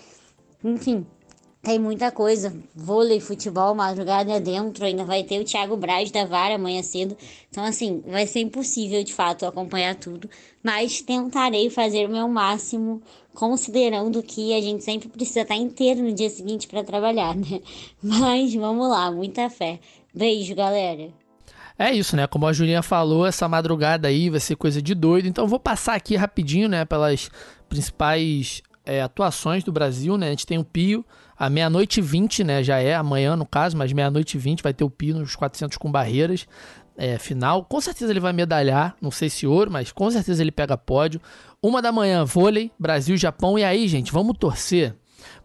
Enfim, 0.63 1.05
tem 1.65 1.79
muita 1.79 2.11
coisa. 2.11 2.55
Vôlei, 2.75 3.19
futebol, 3.19 3.73
madrugada 3.73 4.39
dentro. 4.39 4.85
Ainda 4.85 5.03
vai 5.03 5.23
ter 5.23 5.41
o 5.41 5.43
Thiago 5.43 5.75
Braz 5.75 6.11
da 6.11 6.23
Vara 6.23 6.55
amanhã 6.55 6.83
cedo. 6.83 7.17
Então, 7.49 7.65
assim, 7.65 8.03
vai 8.05 8.27
ser 8.27 8.41
impossível 8.41 9.03
de 9.03 9.11
fato 9.11 9.47
acompanhar 9.47 9.95
tudo. 9.95 10.29
Mas 10.63 11.01
tentarei 11.01 11.71
fazer 11.71 12.05
o 12.05 12.11
meu 12.11 12.27
máximo, 12.27 13.01
considerando 13.33 14.21
que 14.21 14.53
a 14.53 14.61
gente 14.61 14.83
sempre 14.83 15.09
precisa 15.09 15.41
estar 15.41 15.55
inteiro 15.55 16.03
no 16.03 16.13
dia 16.13 16.29
seguinte 16.29 16.67
para 16.67 16.83
trabalhar, 16.83 17.35
né? 17.35 17.59
Mas 18.01 18.53
vamos 18.53 18.87
lá, 18.87 19.11
muita 19.11 19.49
fé. 19.49 19.79
Beijo, 20.13 20.53
galera. 20.53 21.09
É 21.79 21.91
isso, 21.91 22.15
né? 22.15 22.27
Como 22.27 22.45
a 22.45 22.53
Julinha 22.53 22.83
falou, 22.83 23.25
essa 23.25 23.49
madrugada 23.49 24.07
aí 24.07 24.29
vai 24.29 24.39
ser 24.39 24.55
coisa 24.55 24.79
de 24.79 24.93
doido. 24.93 25.27
Então, 25.27 25.47
vou 25.47 25.59
passar 25.59 25.95
aqui 25.95 26.15
rapidinho, 26.15 26.69
né, 26.69 26.85
pelas 26.85 27.31
principais 27.67 28.61
é, 28.85 29.01
atuações 29.01 29.63
do 29.63 29.71
Brasil, 29.71 30.17
né? 30.17 30.27
A 30.27 30.29
gente 30.29 30.45
tem 30.45 30.57
o 30.57 30.63
Pio, 30.63 31.03
a 31.37 31.49
meia-noite 31.49 31.99
e 31.99 32.03
20, 32.03 32.43
né? 32.43 32.63
Já 32.63 32.79
é 32.79 32.95
amanhã, 32.95 33.35
no 33.35 33.45
caso, 33.45 33.75
mas 33.75 33.91
meia-noite 33.91 34.37
e 34.37 34.39
20 34.39 34.61
vai 34.61 34.73
ter 34.73 34.83
o 34.83 34.89
Pio 34.89 35.17
nos 35.17 35.35
400 35.35 35.77
com 35.77 35.91
barreiras. 35.91 36.47
É, 36.97 37.17
final, 37.17 37.65
com 37.65 37.81
certeza 37.81 38.11
ele 38.11 38.21
vai 38.21 38.31
medalhar, 38.31 38.95
não 39.01 39.11
sei 39.11 39.29
se 39.29 39.45
ouro, 39.45 39.69
mas 39.69 39.91
com 39.91 40.09
certeza 40.09 40.41
ele 40.41 40.51
pega 40.51 40.77
pódio. 40.77 41.19
Uma 41.61 41.81
da 41.81 41.91
manhã, 41.91 42.23
vôlei, 42.23 42.71
Brasil, 42.79 43.17
Japão. 43.17 43.59
E 43.59 43.63
aí, 43.63 43.87
gente, 43.87 44.13
vamos 44.13 44.37
torcer 44.37 44.95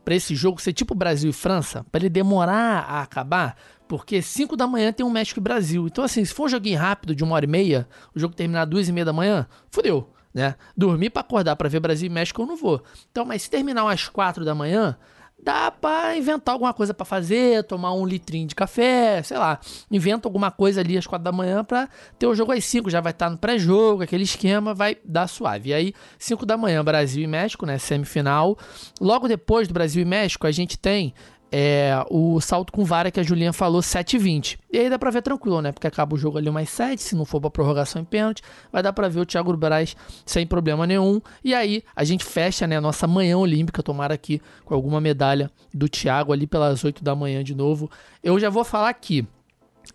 para 0.05 0.15
esse 0.15 0.35
jogo 0.35 0.61
ser 0.61 0.73
tipo 0.73 0.95
Brasil 0.95 1.31
e 1.31 1.33
França, 1.33 1.85
para 1.91 2.03
ele 2.03 2.09
demorar 2.09 2.85
a 2.89 3.03
acabar, 3.03 3.57
porque 3.89 4.23
5 4.23 4.57
da 4.57 4.67
manhã 4.67 4.93
tem 4.93 5.05
um 5.05 5.11
México 5.11 5.41
e 5.41 5.43
Brasil. 5.43 5.87
Então, 5.87 6.05
assim, 6.05 6.25
se 6.25 6.33
for 6.33 6.45
um 6.45 6.49
joguinho 6.49 6.79
rápido 6.79 7.15
de 7.15 7.25
uma 7.25 7.35
hora 7.35 7.45
e 7.45 7.49
meia, 7.49 7.89
o 8.15 8.21
jogo 8.21 8.35
terminar 8.35 8.65
duas 8.65 8.89
e 8.89 8.93
meia 8.93 9.05
da 9.05 9.13
manhã, 9.13 9.47
fodeu 9.71 10.09
né? 10.33 10.55
Dormir 10.77 11.11
para 11.11 11.21
acordar 11.21 11.57
para 11.57 11.69
ver 11.69 11.81
Brasil 11.81 12.07
e 12.07 12.13
México 12.13 12.43
eu 12.43 12.47
não 12.47 12.57
vou. 12.57 12.83
Então, 13.11 13.25
mas 13.25 13.43
se 13.43 13.51
terminar 13.51 13.91
às 13.91 14.09
quatro 14.09 14.45
da 14.45 14.55
manhã, 14.55 14.97
dá 15.43 15.71
para 15.71 16.17
inventar 16.17 16.53
alguma 16.53 16.73
coisa 16.73 16.93
para 16.93 17.05
fazer, 17.05 17.65
tomar 17.65 17.93
um 17.95 18.07
litrinho 18.07 18.47
de 18.47 18.55
café, 18.55 19.23
sei 19.23 19.39
lá, 19.39 19.59
inventa 19.91 20.29
alguma 20.29 20.51
coisa 20.51 20.81
ali 20.81 20.97
às 20.97 21.07
quatro 21.07 21.25
da 21.25 21.33
manhã 21.33 21.65
para 21.65 21.89
ter 22.19 22.27
o 22.27 22.35
jogo 22.35 22.53
às 22.53 22.65
cinco, 22.65 22.91
já 22.91 23.01
vai 23.01 23.13
estar 23.13 23.27
tá 23.27 23.31
no 23.31 23.39
pré-jogo, 23.39 24.03
aquele 24.03 24.25
esquema 24.25 24.75
vai 24.75 24.97
dar 25.05 25.27
suave. 25.27 25.71
E 25.71 25.75
aí, 25.75 25.95
cinco 26.19 26.45
da 26.45 26.57
manhã, 26.57 26.85
Brasil 26.85 27.23
e 27.23 27.27
México, 27.27 27.67
né, 27.67 27.79
semifinal. 27.79 28.57
Logo 29.01 29.27
depois 29.29 29.67
do 29.67 29.75
Brasil 29.75 30.03
e 30.03 30.07
México, 30.07 30.47
a 30.47 30.53
gente 30.53 30.79
tem 30.79 31.15
é, 31.53 32.05
o 32.09 32.41
salto 32.41 32.73
com 32.73 32.85
vara 32.85 33.11
que 33.11 33.19
a 33.19 33.23
Julinha 33.23 33.53
falou, 33.53 33.81
7,20. 33.81 34.59
E 34.73 34.79
aí 34.79 34.89
dá 34.89 34.99
pra 34.99 35.11
ver 35.11 35.23
tranquilo, 35.23 35.61
né? 35.61 35.73
Porque 35.73 35.87
acaba 35.87 36.15
o 36.15 36.19
jogo 36.19 36.39
ali 36.39 36.51
mais 36.51 36.71
7, 36.71 37.03
se 37.03 37.17
não 37.17 37.25
for 37.25 37.41
pra 37.41 37.51
prorrogação 37.51 38.01
em 38.01 38.05
pênalti, 38.05 38.43
vai 38.73 38.83
dar 38.83 38.93
pra 38.93 39.09
ver 39.09 39.21
o 39.21 39.27
Thiago 39.27 39.57
Braz 39.57 39.97
sem 40.25 40.47
problema 40.47 40.87
nenhum. 40.87 41.21
E 41.43 41.55
aí 41.55 41.83
a 41.95 42.05
gente 42.05 42.25
fecha, 42.25 42.67
né, 42.67 42.77
a 42.77 42.81
nossa 42.81 43.07
manhã 43.07 43.37
olímpica, 43.37 43.83
tomara 43.83 44.15
aqui 44.15 44.41
com 44.65 44.75
alguma 44.75 45.01
medalha 45.01 45.51
do 45.75 45.89
Thiago 45.89 46.33
ali 46.33 46.47
pelas 46.47 46.85
8 46.85 47.03
da 47.03 47.17
manhã 47.17 47.43
de 47.43 47.55
novo. 47.55 47.91
Eu 48.23 48.39
já 48.39 48.49
vou 48.49 48.65
falar 48.65 48.91
aqui, 48.91 49.27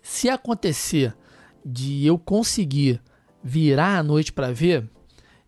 se 0.02 0.28
acontecer 0.28 1.14
de 1.64 2.04
eu 2.06 2.18
conseguir 2.18 3.00
virar 3.42 3.98
a 3.98 4.02
noite 4.02 4.32
para 4.32 4.52
ver, 4.52 4.88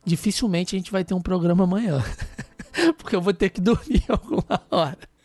dificilmente 0.05 0.75
a 0.75 0.79
gente 0.79 0.91
vai 0.91 1.05
ter 1.05 1.15
um 1.15 1.21
programa 1.21 1.65
amanhã. 1.65 2.03
Porque 2.97 3.15
eu 3.15 3.21
vou 3.21 3.35
ter 3.35 3.51
que 3.51 3.61
dormir 3.61 4.05
alguma 4.09 4.63
hora. 4.71 5.18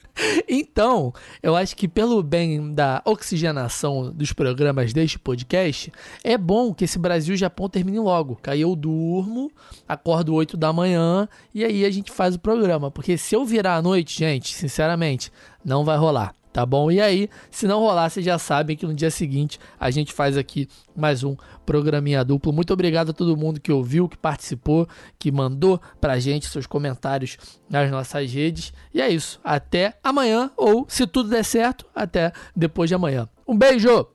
Então, 0.47 1.13
eu 1.41 1.55
acho 1.55 1.75
que 1.75 1.87
pelo 1.87 2.21
bem 2.21 2.73
da 2.73 3.01
oxigenação 3.05 4.11
dos 4.11 4.33
programas 4.33 4.93
deste 4.93 5.17
podcast, 5.17 5.91
é 6.23 6.37
bom 6.37 6.73
que 6.73 6.85
esse 6.85 6.99
Brasil 6.99 7.35
Japão 7.35 7.69
termine 7.69 7.99
logo. 7.99 8.35
Que 8.41 8.49
aí 8.49 8.61
eu 8.61 8.75
durmo, 8.75 9.51
acordo 9.87 10.33
8 10.33 10.57
da 10.57 10.71
manhã 10.71 11.27
e 11.53 11.63
aí 11.63 11.85
a 11.85 11.91
gente 11.91 12.11
faz 12.11 12.35
o 12.35 12.39
programa. 12.39 12.91
Porque 12.91 13.17
se 13.17 13.35
eu 13.35 13.45
virar 13.45 13.75
à 13.75 13.81
noite, 13.81 14.17
gente, 14.17 14.53
sinceramente, 14.53 15.31
não 15.63 15.83
vai 15.83 15.97
rolar 15.97 16.33
tá 16.53 16.65
bom? 16.65 16.91
E 16.91 17.01
aí, 17.01 17.29
se 17.49 17.67
não 17.67 17.79
rolar, 17.79 18.09
vocês 18.09 18.23
já 18.25 18.37
sabem 18.37 18.77
que 18.77 18.85
no 18.85 18.93
dia 18.93 19.09
seguinte 19.09 19.59
a 19.79 19.89
gente 19.89 20.13
faz 20.13 20.37
aqui 20.37 20.69
mais 20.95 21.23
um 21.23 21.35
programinha 21.65 22.23
duplo. 22.23 22.53
Muito 22.53 22.71
obrigado 22.71 23.09
a 23.09 23.13
todo 23.13 23.35
mundo 23.35 23.59
que 23.59 23.71
ouviu, 23.71 24.07
que 24.07 24.17
participou, 24.17 24.87
que 25.17 25.31
mandou 25.31 25.81
pra 25.99 26.19
gente 26.19 26.47
seus 26.47 26.67
comentários 26.67 27.37
nas 27.69 27.89
nossas 27.89 28.31
redes. 28.31 28.71
E 28.93 29.01
é 29.01 29.09
isso. 29.09 29.41
Até 29.43 29.97
amanhã, 30.03 30.51
ou 30.55 30.85
se 30.87 31.07
tudo 31.07 31.29
der 31.29 31.43
certo, 31.43 31.85
até 31.95 32.31
depois 32.55 32.87
de 32.87 32.95
amanhã. 32.95 33.27
Um 33.47 33.57
beijo! 33.57 34.12